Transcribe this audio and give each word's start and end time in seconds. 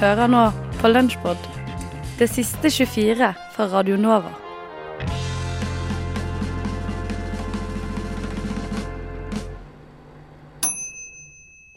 hører 0.00 0.26
nå 0.30 0.44
på 0.78 0.88
Lunsjpod, 0.88 1.36
det 2.18 2.28
siste 2.30 2.70
24 2.70 3.32
fra 3.54 3.66
Radio 3.72 3.96
Nova. 3.98 4.30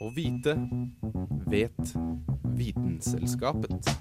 Å 0.02 0.12
vite 0.16 0.56
vet 1.50 1.96
Vitenselskapet. 2.62 3.92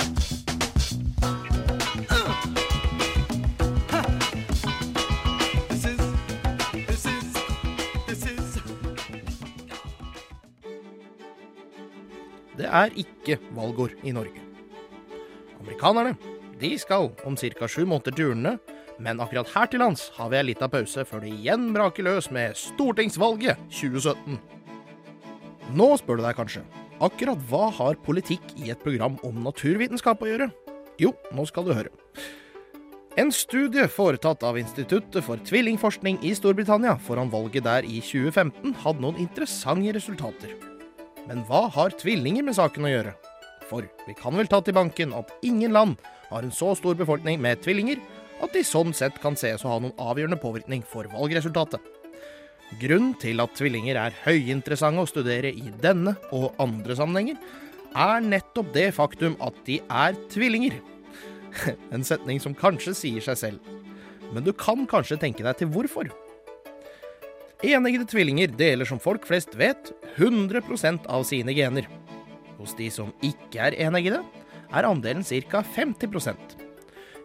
Det 12.61 12.69
er 12.69 12.93
ikke 13.01 13.39
valgår 13.57 13.95
i 14.05 14.13
Norge. 14.13 14.43
Amerikanerne 15.63 16.13
de 16.61 16.75
skal 16.77 17.09
om 17.25 17.37
ca. 17.41 17.67
sju 17.67 17.87
måneder 17.89 18.13
til 18.13 18.33
urnene, 18.35 18.59
men 19.01 19.21
akkurat 19.21 19.49
her 19.55 19.71
til 19.73 19.81
lands 19.81 20.11
har 20.19 20.29
vi 20.29 20.37
ei 20.37 20.49
lita 20.51 20.69
pause 20.69 21.07
før 21.09 21.23
det 21.25 21.33
igjen 21.33 21.71
braker 21.73 22.05
løs 22.05 22.29
med 22.31 22.59
stortingsvalget 22.61 23.57
2017. 23.73 24.37
Nå 25.73 25.89
spør 25.97 26.21
du 26.21 26.27
deg 26.27 26.37
kanskje, 26.37 26.67
akkurat 27.01 27.41
hva 27.49 27.71
har 27.79 27.97
politikk 28.05 28.53
i 28.61 28.75
et 28.75 28.83
program 28.85 29.17
om 29.25 29.41
naturvitenskap 29.47 30.21
å 30.21 30.29
gjøre? 30.29 30.51
Jo, 31.01 31.15
nå 31.33 31.47
skal 31.49 31.65
du 31.65 31.73
høre. 31.73 31.95
En 33.17 33.33
studie 33.33 33.89
foretatt 33.89 34.45
av 34.45 34.61
Instituttet 34.61 35.25
for 35.25 35.41
tvillingforskning 35.49 36.21
i 36.29 36.35
Storbritannia 36.37 36.99
foran 37.01 37.33
valget 37.33 37.65
der 37.65 37.89
i 37.89 38.03
2015 38.05 38.77
hadde 38.85 39.07
noen 39.07 39.25
interessante 39.25 39.97
resultater. 39.97 40.70
Men 41.29 41.45
hva 41.49 41.67
har 41.75 41.95
tvillinger 42.01 42.47
med 42.47 42.57
saken 42.57 42.87
å 42.87 42.93
gjøre? 42.93 43.15
For 43.71 43.87
vi 44.07 44.17
kan 44.19 44.35
vel 44.39 44.49
ta 44.51 44.61
til 44.65 44.77
banken 44.77 45.13
at 45.15 45.31
ingen 45.47 45.75
land 45.77 46.01
har 46.31 46.43
en 46.43 46.55
så 46.55 46.73
stor 46.79 46.97
befolkning 46.99 47.41
med 47.43 47.63
tvillinger 47.65 48.01
at 48.41 48.55
de 48.55 48.63
sånn 48.65 48.95
sett 48.97 49.19
kan 49.23 49.37
ses 49.39 49.65
å 49.65 49.73
ha 49.75 49.81
noen 49.83 49.97
avgjørende 50.01 50.41
påvirkning 50.41 50.85
for 50.87 51.09
valgresultatet. 51.13 51.81
Grunnen 52.81 53.17
til 53.19 53.43
at 53.43 53.57
tvillinger 53.59 53.99
er 53.99 54.17
høyinteressante 54.25 55.03
å 55.03 55.11
studere 55.11 55.51
i 55.51 55.73
denne 55.83 56.15
og 56.31 56.55
andre 56.63 56.95
sammenhenger, 56.99 57.37
er 57.91 58.23
nettopp 58.23 58.71
det 58.75 58.93
faktum 58.95 59.35
at 59.43 59.57
de 59.67 59.81
er 59.83 60.19
tvillinger. 60.31 60.79
En 61.95 62.07
setning 62.07 62.39
som 62.39 62.55
kanskje 62.55 62.95
sier 62.95 63.25
seg 63.25 63.39
selv. 63.39 63.71
Men 64.31 64.47
du 64.47 64.53
kan 64.55 64.87
kanskje 64.87 65.19
tenke 65.19 65.43
deg 65.43 65.59
til 65.59 65.73
hvorfor. 65.75 66.07
Eneggede 67.61 68.07
tvillinger 68.09 68.55
deler 68.57 68.89
som 68.89 69.01
folk 69.03 69.27
flest 69.29 69.53
vet 69.61 69.91
100% 70.17 71.05
av 71.13 71.27
sine 71.29 71.53
gener. 71.53 71.85
Hos 72.57 72.73
de 72.79 72.87
som 72.93 73.11
ikke 73.25 73.67
er 73.67 73.77
eneggede, 73.85 74.23
er 74.73 74.89
andelen 74.89 75.27
ca. 75.27 75.61
50% 75.77 76.57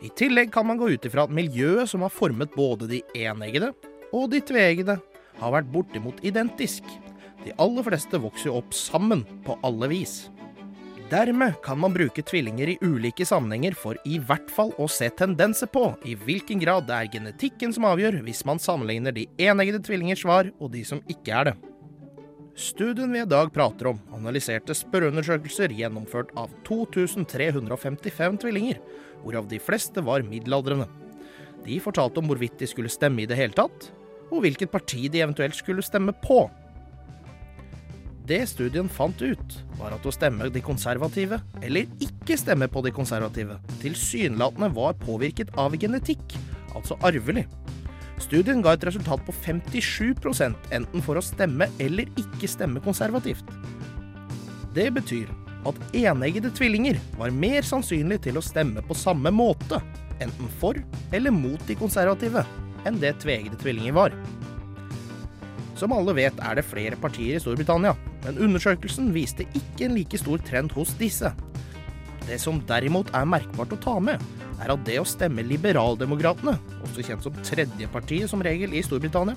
I 0.03 0.11
tillegg 0.19 0.51
kan 0.51 0.67
man 0.67 0.79
gå 0.81 0.89
ut 0.91 1.07
ifra 1.07 1.23
at 1.23 1.31
miljøet 1.31 1.87
som 1.87 2.03
har 2.03 2.11
formet 2.11 2.51
både 2.51 2.89
de 2.91 2.99
eneggede 3.15 3.71
og 4.11 4.27
de 4.33 4.41
tveeggede, 4.43 4.97
har 5.39 5.51
vært 5.55 5.71
bortimot 5.71 6.19
identisk. 6.23 6.83
De 7.45 7.55
aller 7.59 7.83
fleste 7.87 8.19
vokser 8.19 8.49
jo 8.49 8.59
opp 8.59 8.75
sammen 8.75 9.23
på 9.47 9.55
alle 9.63 9.87
vis. 9.91 10.25
Dermed 11.09 11.53
kan 11.61 11.77
man 11.77 11.93
bruke 11.93 12.23
tvillinger 12.25 12.69
i 12.71 12.77
ulike 12.81 13.25
sammenhenger 13.29 13.75
for 13.77 13.97
i 14.09 14.17
hvert 14.17 14.49
fall 14.49 14.71
å 14.81 14.87
se 14.89 15.05
tendenser 15.13 15.69
på 15.69 15.91
i 16.01 16.15
hvilken 16.17 16.57
grad 16.63 16.87
det 16.89 16.95
er 16.97 17.11
genetikken 17.13 17.75
som 17.75 17.85
avgjør 17.91 18.23
hvis 18.25 18.41
man 18.49 18.61
sammenligner 18.61 19.13
de 19.13 19.27
eneggede 19.37 19.83
tvillingers 19.85 20.23
svar 20.25 20.49
og 20.57 20.71
de 20.73 20.81
som 20.87 21.03
ikke 21.05 21.35
er 21.37 21.51
det. 21.51 21.55
Studien 22.57 23.13
vi 23.13 23.21
i 23.21 23.29
dag 23.29 23.51
prater 23.53 23.91
om, 23.91 24.01
analyserte 24.17 24.73
spørreundersøkelser 24.73 25.75
gjennomført 25.77 26.33
av 26.39 26.49
2355 26.65 28.41
tvillinger, 28.41 28.81
hvorav 29.21 29.45
de 29.51 29.61
fleste 29.61 30.01
var 30.01 30.25
middelaldrende. 30.25 30.87
De 31.67 31.77
fortalte 31.83 32.23
om 32.23 32.31
hvorvidt 32.31 32.57
de 32.63 32.69
skulle 32.71 32.89
stemme 32.89 33.21
i 33.21 33.29
det 33.29 33.37
hele 33.37 33.53
tatt, 33.53 33.91
og 34.31 34.41
hvilket 34.41 34.73
parti 34.73 35.05
de 35.11 35.21
eventuelt 35.21 35.57
skulle 35.59 35.85
stemme 35.85 36.15
på. 36.23 36.47
Det 38.25 38.39
studien 38.49 38.87
fant 38.89 39.19
ut, 39.21 39.55
var 39.77 39.93
at 39.93 40.05
å 40.07 40.11
stemme 40.13 40.47
de 40.49 40.61
konservative, 40.65 41.37
eller 41.61 41.85
ikke 42.01 42.37
stemme 42.41 42.65
på 42.71 42.81
de 42.81 42.89
konservative, 42.95 43.59
tilsynelatende 43.83 44.71
var 44.73 44.95
påvirket 44.97 45.51
av 45.61 45.75
genetikk, 45.77 46.33
altså 46.73 46.97
arvelig. 47.05 47.43
Studien 48.23 48.63
ga 48.65 48.73
et 48.73 48.85
resultat 48.87 49.21
på 49.27 49.35
57% 49.45 50.71
enten 50.73 51.03
for 51.05 51.19
å 51.19 51.25
stemme 51.25 51.67
eller 51.83 52.09
ikke 52.17 52.49
stemme 52.49 52.81
konservativt. 52.81 53.45
Det 54.73 54.87
betyr 54.95 55.29
at 55.69 55.77
eneggede 55.93 56.49
tvillinger 56.55 56.97
var 57.19 57.35
mer 57.35 57.65
sannsynlig 57.67 58.23
til 58.25 58.39
å 58.39 58.45
stemme 58.45 58.81
på 58.87 58.97
samme 58.97 59.29
måte, 59.33 59.83
enten 60.17 60.49
for 60.57 60.81
eller 61.13 61.35
mot 61.35 61.61
de 61.69 61.77
konservative, 61.77 62.41
enn 62.89 62.97
det 63.03 63.19
tveeggede 63.21 63.61
tvillinger 63.61 63.93
var. 64.01 64.17
Som 65.75 65.91
alle 65.91 66.15
vet 66.15 66.37
er 66.39 66.55
det 66.55 66.67
flere 66.67 66.97
partier 66.99 67.35
i 67.35 67.41
Storbritannia, 67.43 67.95
men 68.23 68.39
undersøkelsen 68.47 69.11
viste 69.15 69.43
ikke 69.57 69.89
en 69.89 69.95
like 69.97 70.19
stor 70.19 70.39
trend 70.47 70.71
hos 70.75 70.93
disse. 70.99 71.33
Det 72.25 72.39
som 72.41 72.61
derimot 72.69 73.11
er 73.13 73.27
merkbart 73.29 73.75
å 73.75 73.81
ta 73.83 73.97
med, 74.01 74.23
er 74.63 74.71
at 74.71 74.85
det 74.87 74.97
å 75.01 75.07
stemme 75.07 75.43
Liberaldemokratene, 75.45 76.55
også 76.85 77.03
kjent 77.05 77.27
som 77.27 77.35
tredjepartiet 77.43 78.31
som 78.31 78.43
regel 78.45 78.73
i 78.73 78.83
Storbritannia, 78.85 79.35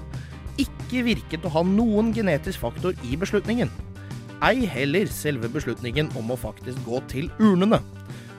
ikke 0.58 1.04
virket 1.06 1.44
å 1.46 1.52
ha 1.54 1.62
noen 1.66 2.14
genetisk 2.14 2.62
faktor 2.62 2.96
i 3.06 3.18
beslutningen. 3.18 3.70
Ei 4.46 4.66
heller 4.70 5.10
selve 5.10 5.50
beslutningen 5.50 6.12
om 6.18 6.30
å 6.30 6.38
faktisk 6.38 6.78
gå 6.86 7.02
til 7.10 7.32
urnene. 7.42 7.82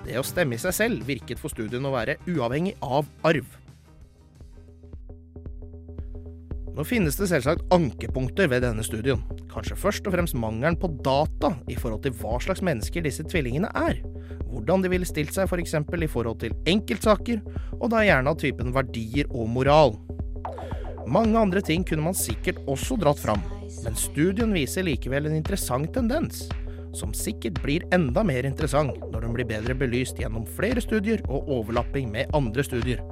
Det 0.05 0.15
å 0.19 0.25
stemme 0.25 0.55
i 0.55 0.61
seg 0.61 0.75
selv 0.75 1.07
virket 1.07 1.39
for 1.41 1.51
studien 1.51 1.85
å 1.85 1.93
være 1.93 2.15
uavhengig 2.31 2.77
av 2.79 3.07
arv. 3.27 3.47
Nå 6.79 6.85
finnes 6.87 7.17
det 7.19 7.25
selvsagt 7.27 7.73
ankepunkter 7.75 8.47
ved 8.47 8.61
denne 8.63 8.85
studien. 8.87 9.19
Kanskje 9.51 9.75
først 9.75 10.05
og 10.07 10.13
fremst 10.13 10.37
mangelen 10.39 10.77
på 10.79 10.87
data 11.03 11.49
i 11.67 11.75
forhold 11.75 12.05
til 12.05 12.13
hva 12.21 12.37
slags 12.39 12.63
mennesker 12.63 13.03
disse 13.03 13.25
tvillingene 13.27 13.67
er. 13.75 13.99
Hvordan 14.47 14.85
de 14.85 14.93
ville 14.93 15.09
stilt 15.09 15.35
seg 15.35 15.51
f.eks. 15.51 15.75
For 15.89 15.99
i 15.99 16.07
forhold 16.07 16.39
til 16.39 16.55
enkeltsaker, 16.71 17.43
og 17.75 17.91
da 17.91 18.05
gjerne 18.07 18.31
av 18.31 18.39
typen 18.39 18.71
verdier 18.71 19.27
og 19.27 19.51
moral. 19.51 19.97
Mange 21.03 21.35
andre 21.43 21.59
ting 21.67 21.83
kunne 21.83 22.07
man 22.07 22.15
sikkert 22.15 22.63
også 22.71 22.95
dratt 23.03 23.19
fram, 23.19 23.43
men 23.83 23.99
studien 23.99 24.55
viser 24.55 24.87
likevel 24.87 25.27
en 25.27 25.35
interessant 25.35 25.91
tendens. 25.91 26.45
Som 26.95 27.11
sikkert 27.11 27.59
blir 27.59 27.83
enda 27.91 28.23
mer 28.23 28.47
interessant 28.47 28.95
når 29.11 29.25
den 29.25 29.35
blir 29.35 29.51
bedre 29.51 29.75
belyst 29.75 30.23
gjennom 30.23 30.47
flere 30.55 30.79
studier 30.79 31.27
og 31.27 31.51
overlapping 31.59 32.07
med 32.15 32.31
andre 32.31 32.63
studier. 32.63 33.03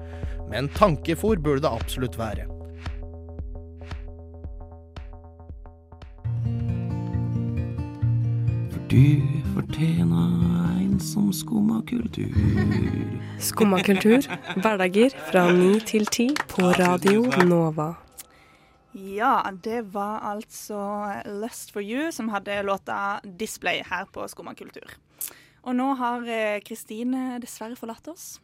Men 0.47 0.71
tankefòr 0.80 1.44
burde 1.44 1.68
det 1.68 1.80
absolutt 1.83 2.15
være. 2.15 2.53
Du 8.97 9.21
fortjener 9.53 10.29
en 10.81 10.95
som 10.99 11.27
skumma 11.33 11.81
kultur. 11.85 12.31
Skumma 13.39 13.77
kultur, 13.85 14.25
hverdager 14.57 15.13
fra 15.27 15.44
ni 15.53 15.75
til 15.85 16.07
ti 16.09 16.25
på 16.49 16.71
Radio 16.79 17.27
Nova. 17.45 17.91
Ja, 18.97 19.35
det 19.63 19.83
var 19.94 20.23
altså 20.31 20.79
Lust 21.44 21.75
for 21.75 21.85
you 21.85 22.09
som 22.11 22.31
hadde 22.33 22.55
låta 22.65 23.19
'Display' 23.23 23.83
her 23.85 24.05
på 24.13 24.25
Skumma 24.27 24.55
kultur. 24.57 24.89
Og 25.63 25.75
nå 25.75 25.93
har 26.00 26.25
eh, 26.25 26.59
Kristine 26.65 27.38
dessverre 27.41 27.75
forlatt 27.77 28.07
oss. 28.07 28.39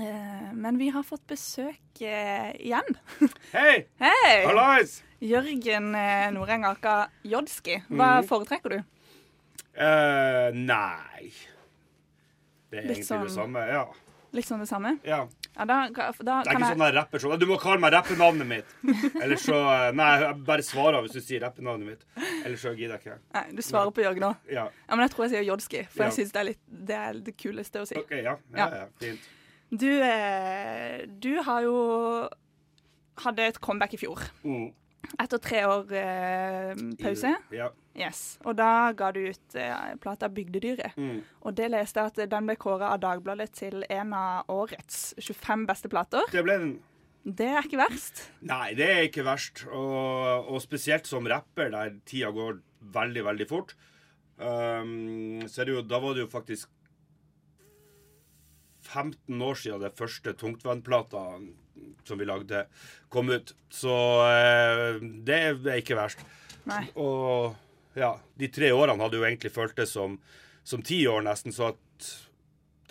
Eh, 0.00 0.54
Men 0.54 0.78
vi 0.78 0.88
har 0.88 1.02
fått 1.02 1.26
besøk 1.28 2.00
eh, 2.00 2.56
igjen. 2.56 2.96
Hei! 3.52 3.84
Hei! 4.00 4.46
Hallais! 4.46 5.02
Jørgen 5.20 5.92
Noreng 6.32 6.64
Aka 6.64 7.06
Jodski. 7.24 7.82
Hva 7.90 8.20
Mhm. 8.22 8.28
foretrekker 8.28 8.68
du? 8.70 8.82
Eh, 9.76 10.50
nei 10.54 11.30
Det 12.70 12.78
er 12.78 12.82
Litt 12.88 12.98
egentlig 12.98 13.06
sånn- 13.08 13.22
det 13.26 13.32
samme. 13.34 13.62
Ja. 13.68 13.84
Liksom 14.34 14.58
det 14.60 14.68
samme? 14.68 14.98
ja. 15.04 15.28
Ja, 15.56 15.64
da, 15.64 15.74
da 15.88 16.10
Det 16.10 16.26
er 16.26 16.42
ikke 16.42 16.58
jeg 16.58 16.66
sånn 16.74 16.80
der 16.82 16.92
rapper 16.96 17.18
sånn 17.22 17.38
Du 17.38 17.46
må 17.46 17.56
kalle 17.62 17.78
meg 17.78 17.92
rappenavnet 17.94 18.46
mitt. 18.46 18.72
Eller 19.22 19.36
så 19.38 19.54
Nei, 19.94 20.08
jeg 20.24 20.40
bare 20.48 20.64
svarer 20.66 21.00
hvis 21.04 21.12
du 21.14 21.20
sier 21.22 21.40
rappenavnet 21.44 21.86
mitt. 21.86 22.02
Eller 22.44 22.56
så 22.58 22.72
gidder 22.74 22.96
jeg 22.98 23.04
ikke. 23.04 23.18
Nei, 23.36 23.44
du 23.54 23.62
svarer 23.62 23.92
på 23.94 24.02
Jørgen 24.02 24.24
nå. 24.26 24.32
Ja. 24.50 24.64
Ja, 24.88 24.96
men 24.96 25.04
jeg 25.06 25.12
tror 25.14 25.28
jeg 25.28 25.30
sier 25.36 25.46
Jodski, 25.46 25.84
for 25.86 26.02
Ja. 26.02 26.08
jeg 26.10 26.16
syns 26.18 26.32
det, 26.34 26.40
er 26.40 26.44
litt- 26.50 26.66
det 26.90 26.96
er 26.98 27.20
det 27.28 27.36
kuleste 27.38 27.80
å 27.82 27.86
si. 27.86 27.94
OK, 28.02 28.10
ja. 28.10 28.34
Ja, 28.50 28.58
Ja. 28.58 28.68
ja. 28.74 28.86
Fint. 28.98 29.20
Du, 29.70 29.86
eh, 30.02 31.06
du 31.06 31.42
har 31.42 31.62
jo 31.62 32.28
hadde 33.22 33.38
et 33.46 33.60
comeback 33.60 33.94
i 33.94 33.96
fjor. 34.02 34.18
Mm. 34.44 34.72
Etter 35.20 35.40
tre 35.42 35.64
år 35.68 35.92
eh, 35.98 36.72
pause. 37.00 37.34
Ja. 37.54 37.70
Yes. 37.94 38.22
Og 38.42 38.56
da 38.58 38.90
ga 38.96 39.12
du 39.14 39.20
ut 39.28 39.54
eh, 39.58 39.94
plata 40.02 40.28
'Bygdedyret'. 40.28 40.96
Mm. 40.98 41.22
Og 41.46 41.54
det 41.54 41.70
leste 41.70 42.02
jeg 42.02 42.12
at 42.12 42.32
den 42.32 42.48
ble 42.48 42.56
kåra 42.58 42.90
av 42.94 43.02
Dagbladet 43.04 43.52
til 43.54 43.84
en 43.88 44.12
av 44.18 44.50
årets 44.50 45.14
25 45.20 45.66
beste 45.70 45.90
plater. 45.92 46.26
Det 46.32 46.42
ble 46.46 46.58
den. 46.58 46.74
Det 47.24 47.46
er 47.48 47.64
ikke 47.64 47.80
verst. 47.80 48.26
Nei, 48.44 48.74
det 48.76 48.88
er 48.90 49.06
ikke 49.06 49.24
verst. 49.24 49.64
Og, 49.70 50.50
og 50.50 50.60
spesielt 50.60 51.08
som 51.08 51.28
rapper, 51.30 51.70
der 51.72 51.94
tida 52.04 52.34
går 52.34 52.58
veldig, 52.94 53.24
veldig 53.30 53.48
fort. 53.48 53.72
Um, 54.36 55.44
så 55.46 55.62
er 55.62 55.68
det 55.68 55.76
jo, 55.76 55.84
da 55.86 56.00
var 56.02 56.16
det 56.16 56.24
jo 56.26 56.30
faktisk 56.32 56.68
15 58.94 59.42
år 59.42 59.58
siden 59.58 59.82
det 59.82 59.92
første 59.98 60.32
tungtvannplata 60.38 61.24
som 62.06 62.18
vi 62.20 62.26
lagde, 62.28 62.64
kom 63.10 63.30
ut. 63.32 63.52
Så 63.72 63.92
eh, 64.28 64.98
det 65.26 65.38
er 65.66 65.80
ikke 65.80 65.96
verst. 65.98 66.20
Nei. 66.68 66.82
Og 67.00 67.54
ja, 67.98 68.12
de 68.38 68.48
tre 68.52 68.70
årene 68.76 69.02
hadde 69.02 69.18
jo 69.20 69.24
egentlig 69.26 69.52
føltes 69.54 69.92
som, 69.96 70.18
som 70.64 70.82
ti 70.84 71.02
år, 71.10 71.22
nesten. 71.26 71.52
Så 71.54 71.72
at 71.72 72.08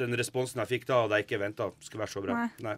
den 0.01 0.15
responsen 0.17 0.59
jeg 0.63 0.71
fikk 0.75 0.87
da, 0.89 1.03
hadde 1.05 1.19
jeg 1.21 1.27
ikke 1.27 1.41
venta 1.43 1.69
skulle 1.83 2.03
være 2.05 2.13
så 2.15 2.23
bra. 2.25 2.37
Nei. 2.43 2.49
Nei. 2.71 2.77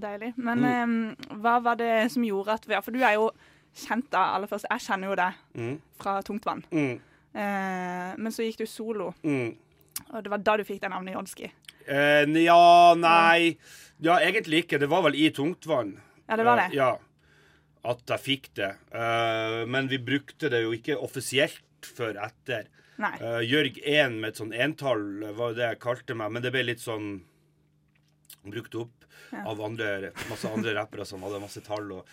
Deilig. 0.00 0.32
Men 0.40 0.64
eh, 0.64 1.32
hva 1.42 1.58
var 1.64 1.80
det 1.80 1.92
som 2.12 2.24
gjorde 2.24 2.58
at 2.60 2.68
for 2.84 2.94
du 2.94 3.00
er 3.04 3.16
jo 3.18 3.30
kjent 3.80 4.08
da, 4.12 4.26
aller 4.36 4.50
først. 4.50 4.68
Jeg 4.70 4.84
kjenner 4.86 5.12
jo 5.12 5.18
deg 5.20 5.40
Mm. 5.60 5.74
fra 6.00 6.16
Tungtvann. 6.26 6.62
Mm. 6.74 6.96
Eh, 7.34 8.12
men 8.18 8.32
så 8.34 8.42
gikk 8.46 8.62
du 8.62 8.66
solo, 8.66 9.12
Mm. 9.22 9.52
Og 10.12 10.24
det 10.24 10.30
var 10.32 10.38
da 10.44 10.56
du 10.56 10.64
fikk 10.64 10.80
det 10.82 10.90
navnet 10.90 11.14
Jonski? 11.14 11.50
Eh, 11.86 12.24
ja, 12.44 12.94
nei 12.98 13.56
Ja, 14.00 14.16
egentlig 14.24 14.64
ikke. 14.64 14.78
Det 14.80 14.88
var 14.88 15.02
vel 15.04 15.14
i 15.14 15.30
tungtvann. 15.30 15.94
Ja, 16.28 16.36
det 16.36 16.44
var 16.46 16.58
Eh, 16.58 16.68
det. 16.70 16.76
ja. 16.76 16.98
At 17.84 18.00
jeg 18.08 18.20
fikk 18.20 18.48
det. 18.54 18.70
Eh, 18.92 19.64
men 19.66 19.88
vi 19.88 19.98
brukte 19.98 20.48
det 20.50 20.62
jo 20.62 20.70
ikke 20.72 20.96
offisielt 21.00 21.60
før 21.82 22.16
etter. 22.24 22.66
Nei. 23.00 23.12
Eh, 23.20 23.40
Jørg 23.48 23.78
1 23.84 24.18
med 24.20 24.28
et 24.30 24.36
sånn 24.40 24.52
entall 24.52 25.04
var 25.36 25.50
jo 25.52 25.54
det 25.56 25.68
jeg 25.70 25.80
kalte 25.80 26.14
meg, 26.16 26.30
men 26.32 26.42
det 26.42 26.52
ble 26.52 26.62
litt 26.64 26.80
sånn 26.80 27.22
brukt 28.44 28.74
opp 28.74 29.04
Ja. 29.32 29.44
av 29.46 29.60
andre, 29.62 30.10
masse 30.28 30.48
andre 30.48 30.72
rappere 30.74 31.04
som 31.06 31.20
hadde 31.22 31.40
masse 31.40 31.60
tall 31.62 31.92
og 31.92 32.06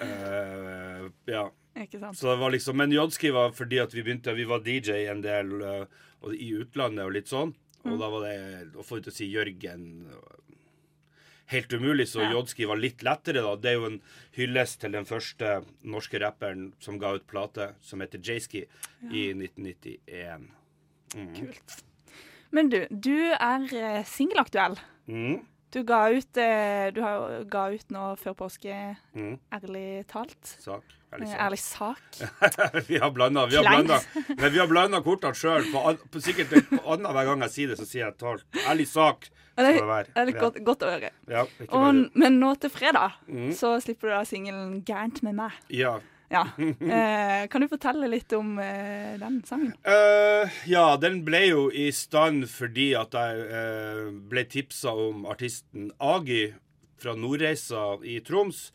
eh, 0.00 1.08
Ja. 1.26 1.50
Ikke 1.76 1.98
sant? 2.00 2.16
Så 2.16 2.30
det 2.30 2.38
var 2.38 2.50
liksom, 2.54 2.76
Men 2.76 2.90
Jodski 2.94 3.32
var 3.34 3.50
fordi 3.50 3.80
at 3.82 3.92
vi 3.94 4.02
begynte 4.06 4.34
Vi 4.36 4.44
var 4.46 4.60
DJ 4.62 5.08
en 5.10 5.22
del 5.24 5.50
eh, 5.62 5.84
og 6.24 6.34
i 6.34 6.50
utlandet 6.56 7.04
og 7.04 7.14
litt 7.16 7.30
sånn. 7.30 7.54
Mm. 7.84 7.92
Og 7.92 8.00
da 8.00 8.08
var 8.12 8.24
det 8.24 8.38
å 8.80 8.84
få 8.86 8.98
ut 8.98 9.10
å 9.10 9.14
si 9.14 9.28
Jørgen 9.28 9.86
helt 11.52 11.72
umulig, 11.72 12.08
så 12.08 12.22
Ja. 12.22 12.32
Jodski 12.32 12.66
var 12.66 12.76
litt 12.76 13.02
lettere, 13.02 13.42
da. 13.42 13.56
Det 13.56 13.70
er 13.70 13.74
jo 13.74 13.86
en 13.86 14.00
hyllest 14.36 14.80
til 14.80 14.92
den 14.92 15.04
første 15.04 15.64
norske 15.82 16.18
rapperen 16.18 16.72
som 16.80 16.98
ga 16.98 17.14
ut 17.14 17.26
plate, 17.26 17.74
som 17.80 18.00
heter 18.00 18.18
Jayski, 18.18 18.66
i 19.10 19.32
1991. 19.34 20.50
Mm. 21.14 21.34
Kult. 21.34 21.82
Men 22.50 22.70
du, 22.70 22.86
du 22.90 23.32
er 23.34 23.74
eh, 23.74 24.04
singelaktuell. 24.04 24.78
Mm. 25.06 25.44
Du 25.74 25.80
ga 25.82 26.04
ut 26.14 26.36
eh, 26.38 26.90
Du 26.94 27.00
ga 27.50 27.64
ut 27.74 27.88
nå 27.90 28.04
før 28.20 28.36
påske, 28.44 28.74
Mm. 29.14 29.38
ærlig 29.52 30.06
talt. 30.10 30.38
Sak. 30.62 30.82
Ærlig 31.14 31.28
Eh, 31.28 31.34
sak. 31.34 31.40
Ærlig 31.40 31.58
sak. 31.58 32.02
vi 32.88 32.98
har 32.98 33.10
blanda 33.14 33.44
vi 33.50 33.56
har 33.58 33.64
blanda, 33.66 33.98
men 34.38 34.52
vi 34.54 34.58
har 34.58 34.66
blanda 34.70 35.00
kortene 35.02 35.34
sjøl. 35.38 35.66
Sikkert 36.22 36.54
annenhver 36.82 37.24
gang 37.28 37.42
jeg 37.46 37.50
sier 37.54 37.68
det, 37.74 37.78
så 37.78 37.86
sier 37.86 38.06
jeg 38.08 38.16
talt. 38.18 38.44
Ærlig 38.66 38.86
sak 38.90 39.28
Det 39.56 39.66
det 39.78 39.84
være. 39.86 40.06
det 40.10 40.16
er 40.22 40.26
litt 40.26 40.40
godt, 40.42 40.56
godt 40.66 40.82
å 40.82 40.90
høre. 40.90 41.10
Ja, 41.30 41.44
Og, 41.70 42.00
men 42.18 42.40
nå 42.40 42.54
til 42.58 42.70
fredag 42.74 43.12
Mm. 43.28 43.52
så 43.54 43.76
slipper 43.82 44.08
du 44.10 44.14
da 44.16 44.24
singelen 44.24 44.82
'Gærent 44.82 45.22
med 45.22 45.34
meg'. 45.38 45.52
Ja. 45.70 45.98
Ja. 46.34 46.44
Eh, 46.58 47.46
kan 47.48 47.62
du 47.62 47.68
fortelle 47.70 48.08
litt 48.10 48.32
om 48.36 48.56
eh, 48.62 49.14
den 49.20 49.40
sangen? 49.46 49.72
Uh, 49.86 50.50
ja, 50.68 50.96
den 51.00 51.22
ble 51.26 51.40
jo 51.46 51.62
i 51.70 51.88
stand 51.94 52.48
fordi 52.50 52.90
at 52.98 53.14
jeg 53.16 53.44
uh, 53.50 54.10
ble 54.30 54.44
tipsa 54.50 54.92
om 54.98 55.24
artisten 55.30 55.90
Agi 56.02 56.48
fra 57.00 57.14
Nordreisa 57.18 57.84
i 58.06 58.18
Troms, 58.26 58.66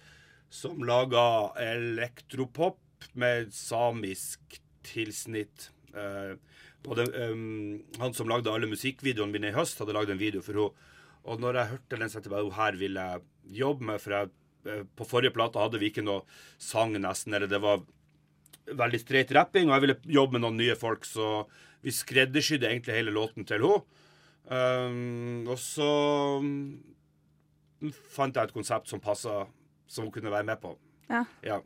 som 0.49 0.81
laga 0.85 1.51
elektropop 1.61 3.09
med 3.19 3.53
samisk 3.55 4.59
tilsnitt. 4.87 5.69
Uh, 5.95 6.35
det, 6.95 7.09
um, 7.31 7.81
han 7.99 8.15
som 8.15 8.29
lagde 8.31 8.51
alle 8.51 8.69
musikkvideoene 8.71 9.35
mine 9.35 9.51
i 9.51 9.57
høst, 9.57 9.79
hadde 9.81 9.95
lagd 9.95 10.13
en 10.13 10.21
video 10.21 10.43
for 10.45 10.55
henne. 10.55 10.87
Og 11.29 11.41
når 11.43 11.59
jeg 11.59 11.71
hørte 11.73 11.97
den, 11.99 12.09
så 12.09 12.17
tenkte 12.17 12.31
jeg 12.31 12.37
bare, 12.37 12.55
her 12.55 12.77
vil 12.79 12.99
jeg 12.99 13.25
jobbe 13.59 13.85
med, 13.89 13.99
for 14.01 14.15
jeg, 14.15 14.31
på 14.63 15.07
forrige 15.07 15.33
plate 15.33 15.59
hadde 15.61 15.79
vi 15.79 15.89
ikke 15.91 16.03
noe 16.03 16.21
sang 16.57 16.93
nesten, 16.99 17.33
eller 17.33 17.47
det 17.47 17.61
var 17.63 17.79
veldig 18.69 18.99
streit 19.01 19.31
rapping, 19.33 19.69
og 19.69 19.77
jeg 19.77 19.81
ville 19.85 20.13
jobbe 20.19 20.33
med 20.37 20.41
noen 20.45 20.57
nye 20.59 20.75
folk, 20.77 21.05
så 21.07 21.45
vi 21.81 21.93
skreddersydde 21.95 22.67
egentlig 22.69 22.93
hele 22.99 23.13
låten 23.15 23.45
til 23.47 23.63
henne. 23.63 23.81
Um, 24.49 25.47
og 25.47 25.57
så 25.61 25.87
mm, 26.43 27.91
fant 28.13 28.35
jeg 28.35 28.49
et 28.49 28.53
konsept 28.55 28.89
som 28.91 29.01
passa, 29.01 29.43
som 29.89 30.05
hun 30.07 30.13
kunne 30.13 30.31
være 30.33 30.47
med 30.47 30.59
på. 30.61 30.75
Ja. 31.09 31.23
Ja. 31.45 31.59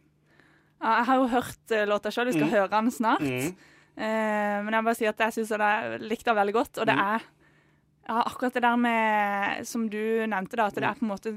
Ja, 0.84 0.98
jeg 1.00 1.06
har 1.07 1.16
jo 1.22 1.28
hørt 1.31 1.72
eh, 1.72 1.86
låta 1.88 2.12
sjøl, 2.12 2.28
vi 2.28 2.34
skal 2.36 2.48
Mm. 2.50 2.54
høre 2.54 2.68
den 2.74 2.92
snart. 2.92 3.22
Mm. 3.24 3.54
Uh, 3.94 4.57
men 4.66 4.74
jeg 4.74 4.81
må 4.84 4.88
bare 4.90 4.98
si 5.00 5.06
at 5.07 5.19
jeg 5.22 5.34
syns 5.38 5.51
jeg 5.56 6.00
likte 6.04 6.25
den 6.31 6.36
veldig 6.36 6.54
godt. 6.54 6.78
Og 6.81 6.86
det 6.90 6.95
Mm. 6.95 7.04
er 7.16 7.22
ja, 8.08 8.22
akkurat 8.26 8.54
det 8.54 8.62
der 8.64 8.76
med 8.76 9.66
Som 9.68 9.90
du 9.90 10.26
nevnte, 10.28 10.56
da, 10.60 10.66
at 10.68 10.76
det 10.76 10.84
er 10.84 10.94
på 11.00 11.06
en 11.06 11.14
måte 11.14 11.34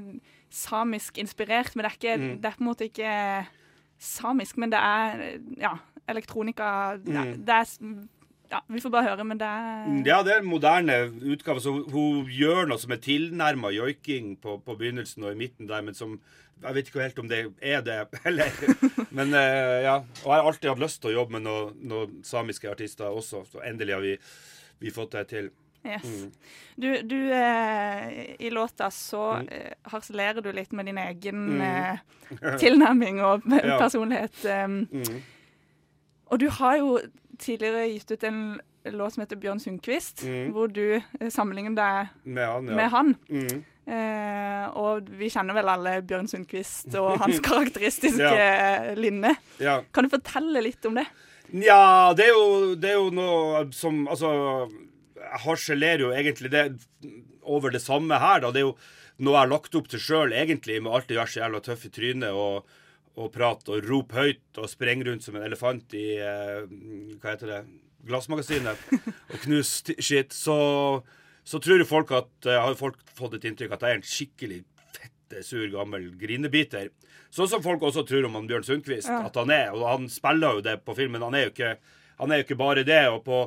samisk 0.49 1.17
inspirert. 1.17 1.75
Men 1.75 1.85
det 1.85 1.91
er, 1.91 1.97
ikke, 1.97 2.17
Mm. 2.17 2.41
det 2.41 2.45
er 2.45 2.57
på 2.57 2.63
en 2.63 2.69
måte 2.71 2.87
ikke 2.89 3.47
samisk, 3.99 4.57
men 4.57 4.69
det 4.71 4.79
er 4.79 5.39
ja, 5.59 5.73
elektronika. 6.07 6.97
Det, 6.97 7.15
er- 7.15 7.33
Mm. 7.33 7.45
det 7.45 7.49
er 7.49 8.07
Ja, 8.49 8.59
vi 8.69 8.79
får 8.79 8.89
bare 8.89 9.03
høre, 9.03 9.23
men 9.25 9.37
det 9.37 9.45
er 9.45 10.03
Ja, 10.05 10.23
det 10.23 10.31
er 10.33 10.39
en 10.39 10.45
moderne 10.47 11.11
utgave. 11.33 11.59
Så 11.59 11.69
hun, 11.69 11.91
hun 11.91 12.25
gjør 12.31 12.65
noe 12.69 12.77
som 12.79 12.91
er 12.93 12.95
tilnærma 13.03 13.73
joiking 13.75 14.37
på, 14.39 14.61
på 14.63 14.77
begynnelsen 14.77 15.23
og 15.25 15.33
i 15.33 15.35
midten 15.35 15.67
der, 15.67 15.81
men 15.81 15.93
som 15.93 16.19
Jeg 16.63 16.73
vet 16.73 16.87
ikke 16.87 17.01
helt 17.01 17.19
om 17.19 17.27
det 17.27 17.53
er 17.61 17.81
det 17.81 18.07
eller 18.25 18.45
Men 19.11 19.33
eh, 19.33 19.83
ja. 19.83 19.95
Og 19.97 20.31
jeg 20.31 20.39
har 20.41 20.47
alltid 20.47 20.69
hatt 20.69 20.79
lyst 20.79 21.01
til 21.01 21.09
å 21.11 21.13
jobbe 21.19 21.31
med 21.33 21.41
noen 21.43 21.75
noe 21.89 22.07
samiske 22.23 22.71
artister 22.71 23.05
også, 23.11 23.43
så 23.51 23.59
endelig 23.67 23.93
har 23.93 24.01
vi, 24.01 24.17
vi 24.79 24.91
fått 24.91 25.11
det 25.11 25.27
til. 25.27 25.49
Yes. 25.85 26.03
Mm. 26.03 26.31
Du, 26.75 27.01
du 27.01 27.31
eh, 27.33 28.35
I 28.39 28.49
låta 28.49 28.89
så 28.91 29.33
Mm. 29.37 29.47
eh, 29.51 29.73
harselerer 29.91 30.41
du 30.41 30.51
litt 30.51 30.71
med 30.73 30.85
din 30.85 30.97
egen 30.97 31.45
Mm. 31.57 31.61
eh, 31.61 32.57
tilnærming 32.59 33.21
og 33.23 33.41
Ja. 33.63 33.77
personlighet. 33.79 34.45
Um, 34.45 34.87
Mm. 34.91 35.21
og 36.31 36.39
du 36.39 36.49
har 36.49 36.77
jo 36.77 36.99
tidligere 37.39 37.87
gitt 37.93 38.11
ut 38.11 38.23
en 38.23 38.59
låt 38.85 39.13
som 39.13 39.21
heter 39.21 39.35
Bjørn 39.35 39.59
Sundquist, 39.59 40.23
Mm. 40.25 40.51
hvor 40.51 40.67
du 40.67 40.95
eh, 41.21 41.29
sammenligner 41.29 41.75
deg 41.75 42.07
Med 42.25 42.45
han, 42.47 42.67
ja. 42.67 42.75
med 42.75 42.89
han. 42.89 43.15
Mm. 43.29 43.63
Eh, 43.87 44.67
og 44.75 45.07
vi 45.09 45.29
kjenner 45.29 45.53
vel 45.55 45.69
alle 45.69 46.01
Bjørn 46.01 46.27
Sundquist 46.27 46.93
og 46.99 47.17
hans 47.21 47.39
karakteristiske 47.39 48.19
ja. 48.19 48.93
lynne. 48.95 49.35
ja. 49.59 49.81
Kan 49.93 50.03
du 50.03 50.09
fortelle 50.09 50.61
litt 50.61 50.85
om 50.85 50.95
det? 50.95 51.05
Nja, 51.53 52.11
det 52.13 52.25
det 52.81 52.89
er 52.89 52.97
jo 52.97 53.09
noe 53.09 53.71
som 53.71 54.05
Altså, 54.11 54.67
jeg 55.17 55.41
harselerer 55.45 56.03
jo 56.05 56.11
egentlig 56.15 56.51
det 56.53 56.65
over 57.47 57.73
det 57.73 57.81
samme 57.83 58.17
her, 58.21 58.41
da. 58.43 58.51
Det 58.53 58.61
er 58.61 58.67
jo 58.67 58.75
noe 59.17 59.33
jeg 59.33 59.41
har 59.41 59.49
lagt 59.51 59.75
opp 59.79 59.87
til 59.89 59.99
sjøl, 60.03 60.33
egentlig, 60.35 60.77
med 60.83 60.93
alt 60.93 61.07
det 61.09 61.17
gjør 61.17 61.31
så 61.33 61.39
jævla 61.41 61.61
tøff 61.65 61.85
i 61.87 61.91
trynet 61.95 62.35
og, 62.37 62.67
og 63.17 63.31
prate 63.33 63.73
og 63.73 63.87
rope 63.89 64.13
høyt 64.19 64.61
og 64.61 64.69
sprenge 64.69 65.07
rundt 65.07 65.25
som 65.25 65.35
en 65.39 65.45
elefant 65.47 65.95
i 65.97 66.05
eh, 66.21 66.63
Hva 67.17 67.33
heter 67.33 67.49
det? 67.55 67.61
Glassmagasinet. 68.07 68.77
Og 69.33 69.39
knuse 69.43 69.81
skitt. 69.81 70.03
shit. 70.05 70.35
Så, 70.37 70.55
så 71.43 71.59
tror 71.63 71.81
jo 71.81 71.87
folk 71.89 72.13
at 72.15 72.45
eh, 72.47 72.59
Har 72.61 72.77
folk 72.79 73.01
fått 73.17 73.33
et 73.39 73.47
inntrykk 73.49 73.73
at 73.75 73.83
jeg 73.87 73.95
er 73.95 73.99
en 73.99 74.05
skikkelig 74.13 74.59
fette, 74.95 75.41
sur, 75.43 75.65
gammel 75.73 76.11
grinebiter. 76.21 76.91
Sånn 77.33 77.49
som 77.51 77.65
folk 77.65 77.81
også 77.83 78.05
tror 78.07 78.29
om 78.29 78.37
han 78.37 78.47
Bjørn 78.47 78.63
Sundquist 78.69 79.09
Ja. 79.11 79.23
at 79.27 79.35
han 79.41 79.51
er. 79.51 79.73
Og 79.75 79.83
han 79.89 80.05
spiller 80.13 80.59
jo 80.59 80.63
det 80.69 80.77
på 80.85 80.95
filmen. 80.95 81.25
Han 81.25 81.35
er 81.35 81.47
jo 81.49 81.55
ikke, 81.55 81.73
han 82.21 82.31
er 82.31 82.39
jo 82.43 82.47
ikke 82.47 82.61
bare 82.61 82.85
det. 82.87 83.01
Og 83.11 83.25
på, 83.25 83.41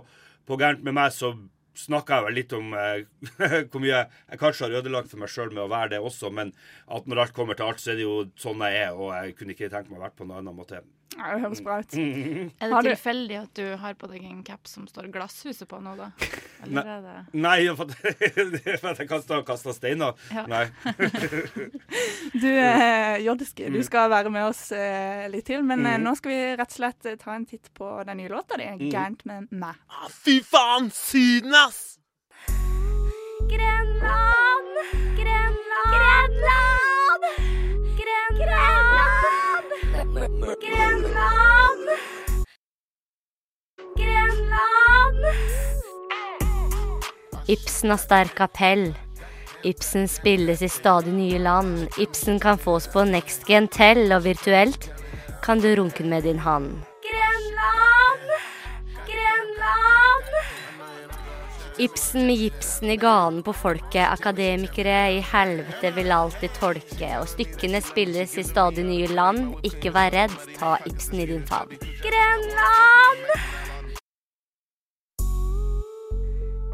på 0.51 0.59
Gærent 0.61 0.83
med 0.85 0.99
meg 0.99 1.15
så 1.17 1.33
snakka 1.79 2.19
jeg 2.19 2.27
vel 2.27 2.39
litt 2.39 2.55
om 2.57 2.73
eh, 2.77 3.03
hvor 3.71 3.83
mye 3.83 4.05
jeg 4.05 4.41
kanskje 4.41 4.67
har 4.67 4.79
ødelagt 4.81 5.11
for 5.13 5.23
meg 5.23 5.33
sjøl 5.33 5.53
med 5.53 5.65
å 5.65 5.71
være 5.73 5.95
det 5.95 6.01
også, 6.05 6.33
men 6.35 6.55
at 6.91 7.07
når 7.07 7.25
alt 7.25 7.37
kommer 7.37 7.59
til 7.59 7.71
alt, 7.71 7.83
så 7.83 7.93
er 7.93 8.01
det 8.01 8.07
jo 8.07 8.17
sånn 8.41 8.65
jeg 8.67 8.87
er, 8.87 8.97
og 8.97 9.13
jeg 9.15 9.37
kunne 9.39 9.57
ikke 9.57 9.71
tenkt 9.73 9.93
meg 9.93 10.01
å 10.01 10.07
være 10.07 10.19
på 10.19 10.27
noen 10.27 10.43
annen 10.43 10.59
måte. 10.59 10.83
Ja, 11.19 11.33
det 11.35 11.41
høres 11.43 11.61
bra 11.67 11.81
ut. 11.83 11.95
Er 11.99 12.71
Har 12.71 12.83
det 12.83 12.91
du- 12.91 12.95
tilfeldig 12.95 13.37
at 13.43 13.55
du 13.59 13.77
har 13.77 13.95
på 13.99 14.07
deg 14.09 14.23
en 14.25 14.43
cap 14.47 14.67
som 14.71 14.87
står 14.87 15.09
'Glasshuset' 15.11 15.67
på 15.67 15.81
nå, 15.83 15.97
da? 15.99 16.11
Eller 16.65 16.87
er 16.87 17.01
det 17.03 17.35
Nei, 17.35 17.67
for 17.75 17.85
at, 17.85 18.81
for 18.81 18.89
at 18.91 18.99
jeg 18.99 19.11
og 19.41 19.47
kaste 19.47 19.75
steiner. 19.75 20.15
Ja. 20.31 20.47
Nei. 20.47 20.67
Du, 22.41 22.47
eh, 22.47 23.19
Jodski, 23.25 23.69
du 23.75 23.83
skal 23.83 24.09
være 24.11 24.31
med 24.31 24.45
oss 24.47 24.71
eh, 24.73 25.27
litt 25.29 25.45
til, 25.47 25.63
men 25.67 25.85
eh, 25.87 25.97
Mm. 25.99 26.05
nå 26.07 26.15
skal 26.17 26.31
vi 26.31 26.41
rett 26.57 26.71
og 26.71 26.77
slett 26.79 27.07
eh, 27.07 27.17
ta 27.17 27.35
en 27.35 27.45
titt 27.47 27.69
på 27.75 28.05
den 28.07 28.17
nye 28.23 28.29
låta 28.31 28.57
di, 28.57 28.65
'Gærent 28.91 29.25
med 29.27 29.49
meg'. 29.51 29.77
Fy 30.11 30.41
faen, 30.43 30.91
Syden, 30.95 31.55
ass! 31.55 31.99
Grenland, 33.51 34.77
Grenland, 35.19 35.59
Grenland, 35.91 36.90
Ibsen 47.51 47.91
har 47.91 47.99
sterk 47.99 48.41
appell. 48.41 48.93
Ibsen 49.67 50.07
spilles 50.09 50.63
i 50.63 50.69
stadig 50.71 51.11
nye 51.13 51.39
land. 51.43 51.89
Ibsen 51.99 52.39
kan 52.41 52.59
fås 52.59 52.87
på 52.93 53.03
Next 53.05 53.49
Gen 53.51 53.67
Tell, 53.69 54.07
og 54.15 54.23
virtuelt 54.25 54.87
kan 55.43 55.59
du 55.59 55.73
runke 55.75 56.07
med 56.07 56.23
din 56.29 56.39
hand. 56.39 56.79
Grenland, 57.03 58.31
Grenland. 59.09 60.33
Ibsen 61.79 62.27
med 62.29 62.39
gipsen 62.39 62.95
i 62.95 62.97
ganen 62.97 63.43
på 63.43 63.53
folket, 63.53 64.07
akademikere 64.07 64.99
i 65.17 65.21
helvete 65.33 65.91
vil 65.99 66.15
alltid 66.15 66.55
tolke, 66.61 67.15
og 67.19 67.27
stykkene 67.35 67.83
spilles 67.83 68.39
i 68.39 68.47
stadig 68.47 68.87
nye 68.87 69.11
land. 69.11 69.57
Ikke 69.67 69.91
vær 69.97 70.15
redd, 70.15 70.39
ta 70.55 70.77
Ibsen 70.87 71.25
i 71.25 71.33
din 71.35 71.49
favn. 71.51 71.81
Grenland! 72.05 73.50